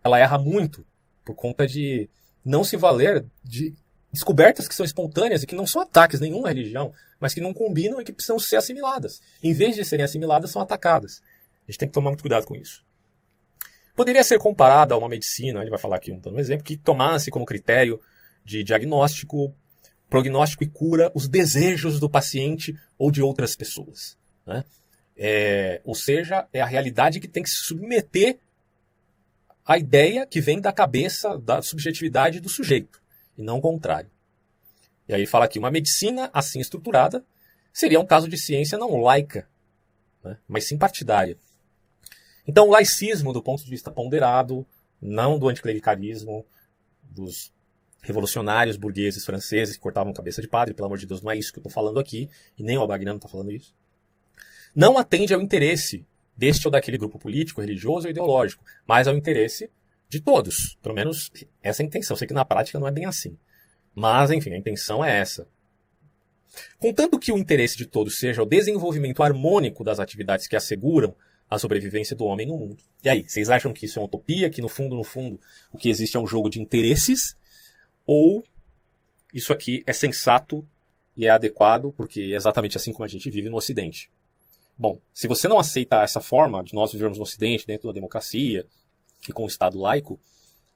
ela 0.03 0.19
erra 0.19 0.39
muito 0.39 0.83
por 1.23 1.35
conta 1.35 1.67
de 1.67 2.09
não 2.43 2.65
se 2.65 2.79
valer 2.79 3.27
de 3.45 3.75
descobertas 4.11 4.67
que 4.67 4.75
são 4.75 4.87
espontâneas 4.87 5.43
e 5.43 5.47
que 5.47 5.55
não 5.55 5.67
são 5.67 5.83
ataques 5.83 6.19
nenhuma 6.19 6.49
religião, 6.49 6.95
mas 7.21 7.35
que 7.35 7.43
não 7.43 7.53
combinam 7.53 8.01
e 8.01 8.05
que 8.05 8.13
precisam 8.15 8.39
ser 8.39 8.57
assimiladas. 8.57 9.21
Em 9.43 9.53
vez 9.53 9.77
de 9.77 9.85
serem 9.85 10.07
assimiladas, 10.07 10.51
são 10.51 10.63
atacadas. 10.63 11.21
A 11.69 11.71
gente 11.71 11.79
tem 11.79 11.89
que 11.89 11.93
tomar 11.93 12.09
muito 12.09 12.23
cuidado 12.23 12.47
com 12.47 12.57
isso. 12.57 12.88
Poderia 13.99 14.23
ser 14.23 14.39
comparada 14.39 14.95
a 14.95 14.97
uma 14.97 15.09
medicina, 15.09 15.61
ele 15.61 15.71
vai 15.71 15.79
falar 15.79 15.97
aqui 15.97 16.13
um, 16.13 16.39
exemplo, 16.39 16.63
que 16.63 16.77
tomasse 16.77 17.33
como 17.33 17.45
critério 17.45 18.01
de 18.45 18.63
diagnóstico, 18.63 19.53
prognóstico 20.09 20.63
e 20.63 20.69
cura 20.69 21.11
os 21.17 21.27
desejos 21.27 21.99
do 21.99 22.09
paciente 22.09 22.79
ou 22.97 23.11
de 23.11 23.21
outras 23.21 23.57
pessoas. 23.57 24.17
Né? 24.47 24.65
É, 25.17 25.81
ou 25.83 25.97
seja, 25.97 26.47
é 26.53 26.61
a 26.61 26.65
realidade 26.65 27.19
que 27.19 27.27
tem 27.27 27.43
que 27.43 27.51
se 27.51 27.65
submeter 27.65 28.39
à 29.67 29.77
ideia 29.77 30.25
que 30.25 30.41
vem 30.41 30.61
da 30.61 30.71
cabeça, 30.73 31.37
da 31.37 31.61
subjetividade 31.61 32.39
do 32.39 32.49
sujeito, 32.49 33.03
e 33.37 33.43
não 33.43 33.59
o 33.59 33.61
contrário. 33.61 34.13
E 35.09 35.13
aí 35.13 35.27
fala 35.27 35.47
aqui, 35.47 35.59
uma 35.59 35.73
medicina 35.73 36.31
assim 36.33 36.61
estruturada 36.61 37.25
seria 37.73 37.99
um 37.99 38.07
caso 38.07 38.29
de 38.29 38.39
ciência 38.39 38.79
não 38.79 38.95
laica, 39.01 39.49
né, 40.23 40.39
mas 40.47 40.69
sim 40.69 40.79
partidária. 40.79 41.37
Então, 42.49 42.67
o 42.67 42.71
laicismo, 42.71 43.33
do 43.33 43.43
ponto 43.43 43.63
de 43.63 43.71
vista 43.71 43.91
ponderado, 43.91 44.67
não 45.01 45.39
do 45.39 45.49
anticlericalismo, 45.49 46.47
dos 47.03 47.53
revolucionários 48.01 48.79
burgueses 48.79 49.25
franceses 49.25 49.77
que 49.77 49.83
cortavam 49.83 50.15
cabeça 50.15 50.41
de 50.41 50.49
padre, 50.49 50.73
pelo 50.73 50.87
amor 50.87 50.97
de 50.97 51.07
Deus, 51.07 51.21
não 51.21 51.31
é 51.31 51.37
isso 51.37 51.53
que 51.53 51.59
eu 51.59 51.61
estou 51.61 51.73
falando 51.73 52.01
aqui, 52.01 52.31
e 52.59 52.63
nem 52.63 52.79
o 52.79 52.81
Albagnano 52.81 53.19
está 53.19 53.29
falando 53.29 53.53
isso, 53.53 53.75
não 54.75 54.97
atende 54.97 55.35
ao 55.35 55.43
interesse 55.43 56.07
deste 56.35 56.67
ou 56.67 56.71
daquele 56.71 56.97
grupo 56.97 57.19
político, 57.19 57.61
religioso 57.61 58.07
ou 58.07 58.11
ideológico, 58.11 58.65
mas 58.87 59.07
ao 59.07 59.15
interesse 59.15 59.71
de 60.09 60.21
todos. 60.21 60.79
Pelo 60.83 60.95
menos 60.95 61.31
essa 61.63 61.83
é 61.83 61.85
a 61.85 61.87
intenção. 61.87 62.17
Sei 62.17 62.27
que 62.27 62.33
na 62.33 62.45
prática 62.45 62.79
não 62.79 62.87
é 62.87 62.93
bem 62.93 63.05
assim. 63.05 63.37
Mas, 63.95 64.31
enfim, 64.31 64.53
a 64.53 64.57
intenção 64.57 65.05
é 65.05 65.19
essa. 65.19 65.49
Contanto 66.79 67.19
que 67.19 67.33
o 67.33 67.37
interesse 67.37 67.77
de 67.77 67.87
todos 67.87 68.19
seja 68.19 68.43
o 68.43 68.47
desenvolvimento 68.47 69.23
harmônico 69.23 69.83
das 69.83 69.99
atividades 69.99 70.47
que 70.47 70.57
asseguram 70.57 71.15
a 71.51 71.59
sobrevivência 71.59 72.15
do 72.15 72.25
homem 72.25 72.47
no 72.47 72.57
mundo. 72.57 72.77
E 73.03 73.09
aí, 73.09 73.25
vocês 73.27 73.49
acham 73.49 73.73
que 73.73 73.87
isso 73.87 73.99
é 73.99 74.03
uma 74.03 74.07
utopia, 74.07 74.51
que 74.51 74.61
no 74.61 74.69
fundo, 74.69 74.95
no 74.95 75.05
fundo, 75.05 75.41
o 75.73 75.79
que 75.79 75.89
existe 75.89 76.17
é 76.17 76.21
um 76.21 76.27
jogo 76.27 76.51
de 76.51 76.61
interesses? 76.61 77.37
Ou 78.07 78.45
isso 79.33 79.53
aqui 79.53 79.83
é 79.87 79.93
sensato 79.93 80.67
e 81.17 81.27
é 81.27 81.31
adequado, 81.31 81.93
porque 81.97 82.21
é 82.21 82.37
exatamente 82.37 82.77
assim 82.77 82.93
como 82.93 83.05
a 83.05 83.09
gente 83.09 83.31
vive 83.31 83.49
no 83.49 83.57
Ocidente? 83.57 84.11
Bom, 84.77 85.01
se 85.13 85.27
você 85.27 85.49
não 85.49 85.59
aceita 85.59 86.03
essa 86.03 86.21
forma 86.21 86.63
de 86.63 86.75
nós 86.75 86.93
vivermos 86.93 87.19
no 87.19 87.25
Ocidente, 87.25 87.67
dentro 87.67 87.89
da 87.89 87.95
democracia 87.95 88.67
e 89.29 89.33
com 89.33 89.45
o 89.45 89.49
Estado 89.49 89.79
laico, 89.79 90.21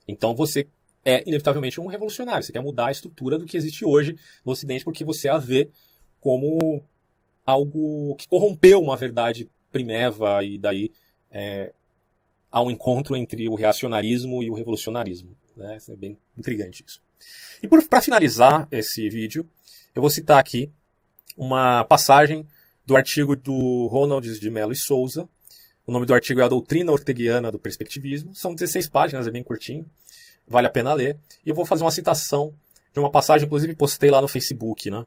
então 0.08 0.35
você 0.35 0.66
é 1.04 1.22
inevitavelmente 1.26 1.80
um 1.80 1.87
revolucionário. 1.87 2.42
Você 2.42 2.52
quer 2.52 2.62
mudar 2.62 2.87
a 2.87 2.92
estrutura 2.92 3.38
do 3.38 3.46
que 3.46 3.56
existe 3.56 3.85
hoje 3.85 4.16
no 4.44 4.52
Ocidente, 4.52 4.85
porque 4.85 5.04
você 5.04 5.28
a 5.28 5.38
vê 5.38 5.70
como 6.20 6.82
algo 7.44 8.14
que 8.16 8.28
corrompeu 8.28 8.80
uma 8.80 8.96
verdade 8.96 9.48
primeva 9.72 10.44
e 10.44 10.58
daí 10.58 10.92
é, 11.30 11.72
há 12.50 12.62
um 12.62 12.70
encontro 12.70 13.16
entre 13.16 13.48
o 13.48 13.54
reacionarismo 13.54 14.42
e 14.42 14.50
o 14.50 14.54
revolucionarismo. 14.54 15.35
Né? 15.56 15.78
É 15.88 15.96
bem 15.96 16.18
intrigante 16.37 16.85
isso. 16.87 17.00
E 17.62 17.68
para 17.68 18.00
finalizar 18.00 18.68
esse 18.70 19.08
vídeo, 19.08 19.48
eu 19.94 20.02
vou 20.02 20.11
citar 20.11 20.38
aqui 20.38 20.70
uma 21.37 21.85
passagem 21.85 22.46
do 22.85 22.96
artigo 22.96 23.35
do 23.37 23.87
Ronald 23.87 24.38
de 24.38 24.50
Mello 24.50 24.72
e 24.72 24.76
Souza. 24.76 25.28
O 25.87 25.92
nome 25.92 26.06
do 26.06 26.14
artigo 26.14 26.40
é 26.40 26.44
A 26.44 26.48
Doutrina 26.48 26.92
Orteguiana 26.92 27.50
do 27.50 27.58
Perspectivismo. 27.58 28.35
São 28.35 28.54
16 28.54 28.88
páginas, 28.88 29.26
é 29.26 29.30
bem 29.30 29.42
curtinho. 29.42 29.88
Vale 30.46 30.66
a 30.66 30.70
pena 30.70 30.92
ler. 30.92 31.18
E 31.44 31.50
eu 31.50 31.54
vou 31.54 31.64
fazer 31.64 31.85
uma 31.85 31.90
citação 31.90 32.54
de 32.92 32.98
uma 32.98 33.11
passagem, 33.11 33.46
inclusive 33.46 33.74
postei 33.74 34.11
lá 34.11 34.20
no 34.20 34.28
Facebook. 34.28 34.90
Né? 34.90 35.04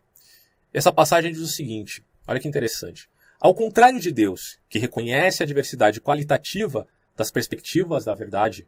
Essa 0.73 0.91
passagem 0.91 1.31
diz 1.31 1.41
o 1.41 1.47
seguinte: 1.47 2.03
olha 2.27 2.39
que 2.39 2.47
interessante. 2.47 3.09
Ao 3.39 3.53
contrário 3.53 3.99
de 3.99 4.11
Deus, 4.11 4.59
que 4.69 4.79
reconhece 4.79 5.43
a 5.43 5.45
diversidade 5.45 6.01
qualitativa 6.01 6.87
das 7.15 7.31
perspectivas 7.31 8.05
da 8.05 8.13
verdade, 8.13 8.67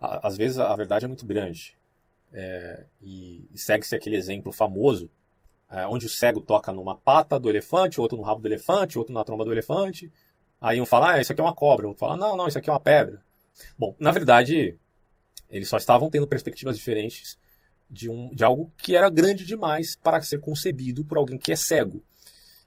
às 0.00 0.36
vezes 0.36 0.58
a 0.58 0.74
verdade 0.74 1.04
é 1.04 1.08
muito 1.08 1.26
grande. 1.26 1.76
É, 2.32 2.84
e, 3.00 3.48
segue-se 3.54 3.94
aquele 3.94 4.16
exemplo 4.16 4.52
famoso, 4.52 5.08
é, 5.70 5.86
onde 5.86 6.06
o 6.06 6.08
cego 6.08 6.40
toca 6.40 6.72
numa 6.72 6.96
pata 6.96 7.38
do 7.38 7.48
elefante, 7.48 8.00
outro 8.00 8.16
no 8.16 8.24
rabo 8.24 8.40
do 8.40 8.48
elefante, 8.48 8.98
outro 8.98 9.14
na 9.14 9.24
tromba 9.24 9.44
do 9.44 9.52
elefante. 9.52 10.12
Aí 10.60 10.80
um 10.80 10.86
fala, 10.86 11.12
ah, 11.12 11.20
isso 11.20 11.32
aqui 11.32 11.40
é 11.40 11.44
uma 11.44 11.54
cobra. 11.54 11.86
Outro 11.86 12.00
fala, 12.00 12.16
não, 12.16 12.36
não, 12.36 12.48
isso 12.48 12.58
aqui 12.58 12.68
é 12.68 12.72
uma 12.72 12.80
pedra. 12.80 13.22
Bom, 13.78 13.94
na 13.98 14.10
verdade, 14.10 14.76
eles 15.48 15.68
só 15.68 15.76
estavam 15.76 16.10
tendo 16.10 16.26
perspectivas 16.26 16.76
diferentes 16.76 17.38
de, 17.88 18.10
um, 18.10 18.34
de 18.34 18.42
algo 18.42 18.72
que 18.76 18.96
era 18.96 19.08
grande 19.08 19.44
demais 19.44 19.94
para 19.94 20.20
ser 20.22 20.40
concebido 20.40 21.04
por 21.04 21.18
alguém 21.18 21.38
que 21.38 21.52
é 21.52 21.56
cego. 21.56 22.02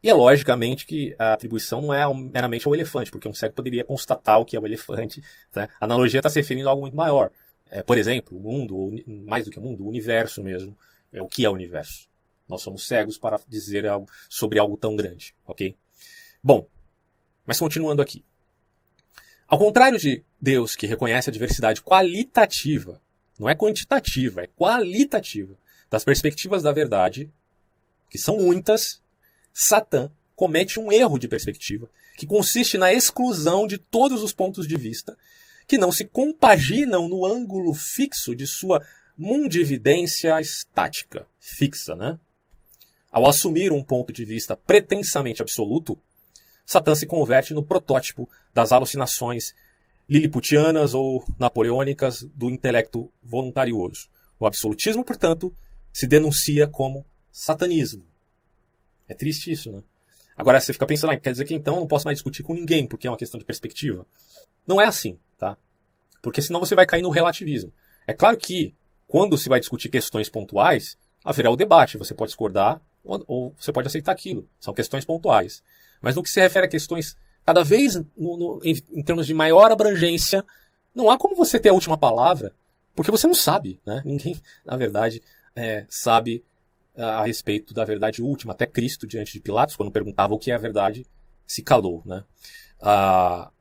E 0.01 0.09
é 0.09 0.13
logicamente 0.13 0.85
que 0.85 1.15
a 1.17 1.33
atribuição 1.33 1.81
não 1.81 1.93
é 1.93 2.13
meramente 2.13 2.67
ao 2.67 2.75
elefante, 2.75 3.09
porque 3.09 3.27
um 3.27 3.33
cego 3.33 3.55
poderia 3.55 3.83
constatar 3.83 4.39
o 4.39 4.45
que 4.45 4.55
é 4.55 4.59
o 4.59 4.65
elefante. 4.65 5.23
Né? 5.55 5.67
A 5.79 5.85
analogia 5.85 6.19
está 6.19 6.29
se 6.29 6.39
referindo 6.39 6.67
a 6.67 6.71
algo 6.71 6.81
muito 6.81 6.95
maior. 6.95 7.31
É, 7.69 7.83
por 7.83 7.97
exemplo, 7.97 8.37
o 8.37 8.41
mundo, 8.41 8.77
ou 8.77 8.91
mais 9.25 9.45
do 9.45 9.51
que 9.51 9.59
o 9.59 9.61
mundo, 9.61 9.83
o 9.83 9.87
universo 9.87 10.43
mesmo. 10.43 10.77
É 11.11 11.21
o 11.21 11.27
que 11.27 11.45
é 11.45 11.49
o 11.49 11.53
universo. 11.53 12.07
Nós 12.47 12.61
somos 12.61 12.85
cegos 12.85 13.17
para 13.17 13.39
dizer 13.47 13.87
algo 13.87 14.07
sobre 14.29 14.59
algo 14.59 14.77
tão 14.77 14.95
grande, 14.95 15.35
ok? 15.45 15.75
Bom, 16.41 16.67
mas 17.45 17.59
continuando 17.59 18.01
aqui. 18.01 18.23
Ao 19.47 19.57
contrário 19.57 19.97
de 19.97 20.23
Deus, 20.39 20.75
que 20.75 20.85
reconhece 20.85 21.29
a 21.29 21.33
diversidade 21.33 21.81
qualitativa, 21.81 23.01
não 23.39 23.49
é 23.49 23.55
quantitativa, 23.55 24.43
é 24.43 24.47
qualitativa, 24.47 25.57
das 25.89 26.03
perspectivas 26.03 26.63
da 26.63 26.71
verdade, 26.71 27.31
que 28.09 28.17
são 28.17 28.37
muitas, 28.37 29.01
Satã 29.59 30.11
comete 30.35 30.79
um 30.79 30.91
erro 30.91 31.17
de 31.17 31.27
perspectiva, 31.27 31.89
que 32.15 32.27
consiste 32.27 32.77
na 32.77 32.93
exclusão 32.93 33.65
de 33.65 33.79
todos 33.79 34.21
os 34.21 34.31
pontos 34.31 34.67
de 34.67 34.77
vista 34.77 35.17
que 35.67 35.79
não 35.79 35.91
se 35.91 36.05
compaginam 36.05 37.09
no 37.09 37.25
ângulo 37.25 37.73
fixo 37.73 38.35
de 38.35 38.45
sua 38.45 38.85
mundividência 39.17 40.39
estática, 40.39 41.25
fixa, 41.39 41.95
né? 41.95 42.19
Ao 43.11 43.27
assumir 43.27 43.71
um 43.71 43.83
ponto 43.83 44.13
de 44.13 44.23
vista 44.23 44.55
pretensamente 44.55 45.41
absoluto, 45.41 45.97
Satã 46.63 46.93
se 46.93 47.07
converte 47.07 47.55
no 47.55 47.63
protótipo 47.63 48.29
das 48.53 48.71
alucinações 48.71 49.55
liliputianas 50.07 50.93
ou 50.93 51.25
napoleônicas 51.39 52.21
do 52.35 52.47
intelecto 52.51 53.11
voluntarioso. 53.23 54.07
O 54.39 54.45
absolutismo, 54.45 55.03
portanto, 55.03 55.51
se 55.91 56.05
denuncia 56.05 56.67
como 56.67 57.03
satanismo. 57.31 58.05
É 59.07 59.13
triste 59.13 59.51
isso, 59.51 59.71
né? 59.71 59.81
Agora 60.35 60.59
você 60.59 60.71
fica 60.71 60.85
pensando, 60.85 61.11
ah, 61.11 61.17
quer 61.17 61.31
dizer 61.31 61.45
que 61.45 61.55
então 61.55 61.75
eu 61.75 61.79
não 61.81 61.87
posso 61.87 62.05
mais 62.05 62.17
discutir 62.17 62.43
com 62.43 62.53
ninguém, 62.53 62.85
porque 62.85 63.07
é 63.07 63.09
uma 63.09 63.17
questão 63.17 63.39
de 63.39 63.45
perspectiva. 63.45 64.05
Não 64.67 64.79
é 64.79 64.85
assim, 64.85 65.17
tá? 65.37 65.57
Porque 66.21 66.41
senão 66.41 66.59
você 66.59 66.75
vai 66.75 66.85
cair 66.85 67.01
no 67.01 67.09
relativismo. 67.09 67.73
É 68.05 68.13
claro 68.13 68.37
que, 68.37 68.75
quando 69.07 69.37
se 69.37 69.49
vai 69.49 69.59
discutir 69.59 69.89
questões 69.89 70.29
pontuais, 70.29 70.97
haverá 71.23 71.49
o 71.49 71.55
debate. 71.55 71.97
Você 71.97 72.13
pode 72.13 72.29
discordar 72.29 72.79
ou, 73.03 73.55
você 73.57 73.71
pode 73.71 73.87
aceitar 73.87 74.11
aquilo. 74.11 74.47
São 74.59 74.73
questões 74.73 75.05
pontuais. 75.05 75.63
Mas 76.01 76.15
no 76.15 76.21
que 76.21 76.29
se 76.29 76.39
refere 76.39 76.67
a 76.67 76.69
questões 76.69 77.15
cada 77.45 77.63
vez 77.63 77.95
no, 77.95 78.05
no, 78.17 78.61
em, 78.63 78.75
em 78.91 79.03
termos 79.03 79.25
de 79.25 79.33
maior 79.33 79.71
abrangência, 79.71 80.45
não 80.93 81.09
há 81.09 81.17
como 81.17 81.35
você 81.35 81.59
ter 81.59 81.69
a 81.69 81.73
última 81.73 81.97
palavra, 81.97 82.53
porque 82.93 83.09
você 83.09 83.25
não 83.25 83.33
sabe, 83.33 83.79
né? 83.85 84.01
Ninguém, 84.03 84.39
na 84.65 84.75
verdade, 84.75 85.21
é, 85.55 85.85
sabe 85.89 86.43
a 87.03 87.23
respeito 87.23 87.73
da 87.73 87.85
verdade 87.85 88.21
última. 88.21 88.53
Até 88.53 88.65
Cristo, 88.65 89.05
diante 89.05 89.33
de 89.33 89.39
Pilatos, 89.39 89.75
quando 89.75 89.91
perguntava 89.91 90.33
o 90.33 90.39
que 90.39 90.51
é 90.51 90.55
a 90.55 90.59
verdade, 90.59 91.05
se 91.45 91.61
calou. 91.61 92.01
Né? 92.05 92.23
Uh, 92.81 93.51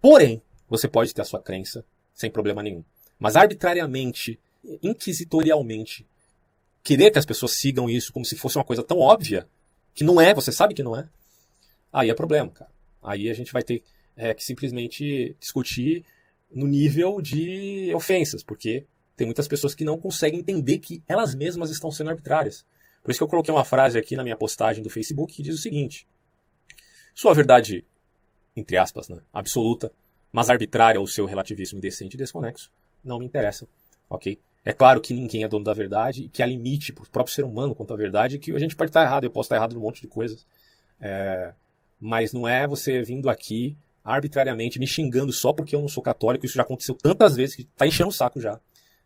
porém, 0.00 0.42
você 0.68 0.88
pode 0.88 1.14
ter 1.14 1.22
a 1.22 1.24
sua 1.24 1.40
crença 1.40 1.84
sem 2.14 2.30
problema 2.30 2.62
nenhum. 2.62 2.84
Mas 3.18 3.36
arbitrariamente, 3.36 4.38
inquisitorialmente, 4.82 6.06
querer 6.82 7.10
que 7.10 7.18
as 7.18 7.26
pessoas 7.26 7.52
sigam 7.52 7.88
isso 7.88 8.12
como 8.12 8.24
se 8.24 8.36
fosse 8.36 8.58
uma 8.58 8.64
coisa 8.64 8.82
tão 8.82 8.98
óbvia, 8.98 9.46
que 9.94 10.04
não 10.04 10.20
é, 10.20 10.34
você 10.34 10.50
sabe 10.50 10.74
que 10.74 10.82
não 10.82 10.96
é, 10.96 11.08
aí 11.92 12.10
é 12.10 12.14
problema, 12.14 12.50
cara. 12.50 12.70
Aí 13.02 13.30
a 13.30 13.34
gente 13.34 13.52
vai 13.52 13.62
ter 13.62 13.82
é, 14.16 14.34
que 14.34 14.42
simplesmente 14.42 15.36
discutir 15.38 16.04
no 16.50 16.66
nível 16.66 17.20
de 17.20 17.92
ofensas, 17.94 18.42
porque 18.42 18.86
tem 19.16 19.26
muitas 19.26 19.48
pessoas 19.48 19.74
que 19.74 19.84
não 19.84 19.98
conseguem 19.98 20.40
entender 20.40 20.78
que 20.78 21.02
elas 21.08 21.34
mesmas 21.34 21.70
estão 21.70 21.90
sendo 21.90 22.10
arbitrárias. 22.10 22.64
Por 23.02 23.10
isso 23.10 23.18
que 23.18 23.24
eu 23.24 23.28
coloquei 23.28 23.52
uma 23.52 23.64
frase 23.64 23.98
aqui 23.98 24.16
na 24.16 24.22
minha 24.22 24.36
postagem 24.36 24.82
do 24.82 24.90
Facebook 24.90 25.34
que 25.34 25.42
diz 25.42 25.54
o 25.54 25.58
seguinte: 25.58 26.06
Sua 27.14 27.34
verdade, 27.34 27.84
entre 28.56 28.76
aspas, 28.76 29.08
né, 29.08 29.18
absoluta, 29.32 29.92
mas 30.30 30.48
arbitrária 30.48 31.00
ou 31.00 31.06
seu 31.06 31.26
relativismo 31.26 31.78
indecente 31.78 32.14
e 32.14 32.18
desconexo, 32.18 32.70
não 33.04 33.18
me 33.18 33.26
interessa, 33.26 33.68
ok? 34.08 34.38
É 34.64 34.72
claro 34.72 35.00
que 35.00 35.12
ninguém 35.12 35.42
é 35.42 35.48
dono 35.48 35.64
da 35.64 35.74
verdade 35.74 36.24
e 36.24 36.28
que 36.28 36.42
há 36.42 36.46
limite 36.46 36.92
para 36.92 37.02
o 37.02 37.08
próprio 37.08 37.34
ser 37.34 37.44
humano 37.44 37.74
quanto 37.74 37.92
à 37.92 37.96
verdade 37.96 38.38
que 38.38 38.52
a 38.52 38.58
gente 38.58 38.76
pode 38.76 38.90
estar 38.90 39.02
errado, 39.02 39.24
eu 39.24 39.30
posso 39.30 39.46
estar 39.46 39.56
errado 39.56 39.74
num 39.74 39.80
monte 39.80 40.00
de 40.00 40.06
coisas. 40.06 40.46
É, 41.00 41.52
mas 42.00 42.32
não 42.32 42.46
é 42.46 42.66
você 42.66 43.02
vindo 43.02 43.28
aqui 43.28 43.76
arbitrariamente 44.04 44.78
me 44.78 44.86
xingando 44.86 45.32
só 45.32 45.52
porque 45.52 45.74
eu 45.74 45.80
não 45.80 45.88
sou 45.88 46.02
católico, 46.02 46.46
isso 46.46 46.54
já 46.54 46.62
aconteceu 46.62 46.94
tantas 46.94 47.34
vezes 47.36 47.56
que 47.56 47.62
está 47.62 47.86
enchendo 47.86 48.08
o 48.08 48.12
saco 48.12 48.40
já, 48.40 48.60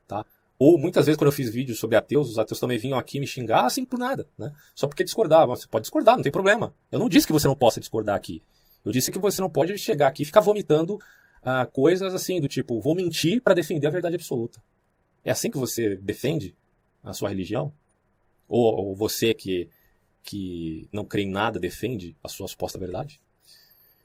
tá? 0.06 0.24
Ou 0.58 0.78
muitas 0.78 1.04
vezes 1.04 1.18
quando 1.18 1.28
eu 1.28 1.32
fiz 1.32 1.50
vídeos 1.50 1.78
sobre 1.78 1.96
ateus, 1.96 2.30
os 2.30 2.38
ateus 2.38 2.58
também 2.58 2.78
vinham 2.78 2.98
aqui 2.98 3.20
me 3.20 3.26
xingar 3.26 3.66
assim 3.66 3.84
por 3.84 3.98
nada, 3.98 4.26
né? 4.38 4.52
Só 4.74 4.86
porque 4.86 5.04
discordavam. 5.04 5.54
Você 5.54 5.66
pode 5.66 5.82
discordar, 5.82 6.16
não 6.16 6.22
tem 6.22 6.32
problema. 6.32 6.74
Eu 6.90 6.98
não 6.98 7.08
disse 7.08 7.26
que 7.26 7.32
você 7.32 7.46
não 7.46 7.54
possa 7.54 7.78
discordar 7.78 8.16
aqui. 8.16 8.42
Eu 8.84 8.92
disse 8.92 9.12
que 9.12 9.18
você 9.18 9.42
não 9.42 9.50
pode 9.50 9.76
chegar 9.76 10.08
aqui 10.08 10.22
e 10.22 10.26
ficar 10.26 10.40
vomitando 10.40 10.98
ah, 11.42 11.66
coisas 11.66 12.14
assim 12.14 12.40
do 12.40 12.48
tipo, 12.48 12.80
vou 12.80 12.94
mentir 12.94 13.42
para 13.42 13.52
defender 13.52 13.86
a 13.86 13.90
verdade 13.90 14.14
absoluta. 14.14 14.62
É 15.24 15.30
assim 15.30 15.50
que 15.50 15.58
você 15.58 15.96
defende 15.96 16.54
a 17.04 17.12
sua 17.12 17.28
religião? 17.28 17.72
Ou, 18.48 18.88
ou 18.88 18.94
você 18.94 19.34
que, 19.34 19.68
que 20.22 20.88
não 20.92 21.04
crê 21.04 21.22
em 21.22 21.30
nada 21.30 21.60
defende 21.60 22.16
a 22.22 22.28
sua 22.28 22.48
suposta 22.48 22.78
verdade? 22.78 23.20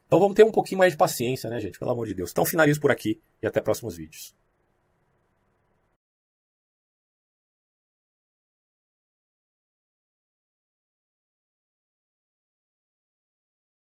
Então 0.06 0.20
vamos 0.20 0.36
ter 0.36 0.44
um 0.44 0.52
pouquinho 0.52 0.80
mais 0.80 0.92
de 0.92 0.98
paciência, 0.98 1.50
né, 1.50 1.60
gente? 1.60 1.80
Pelo 1.80 1.92
amor 1.92 2.06
de 2.06 2.14
Deus. 2.14 2.32
Então 2.32 2.44
finalizo 2.44 2.82
por 2.82 2.92
aqui 2.92 3.22
e 3.42 3.48
até 3.48 3.62
próximos 3.62 3.96
vídeos. 3.96 4.36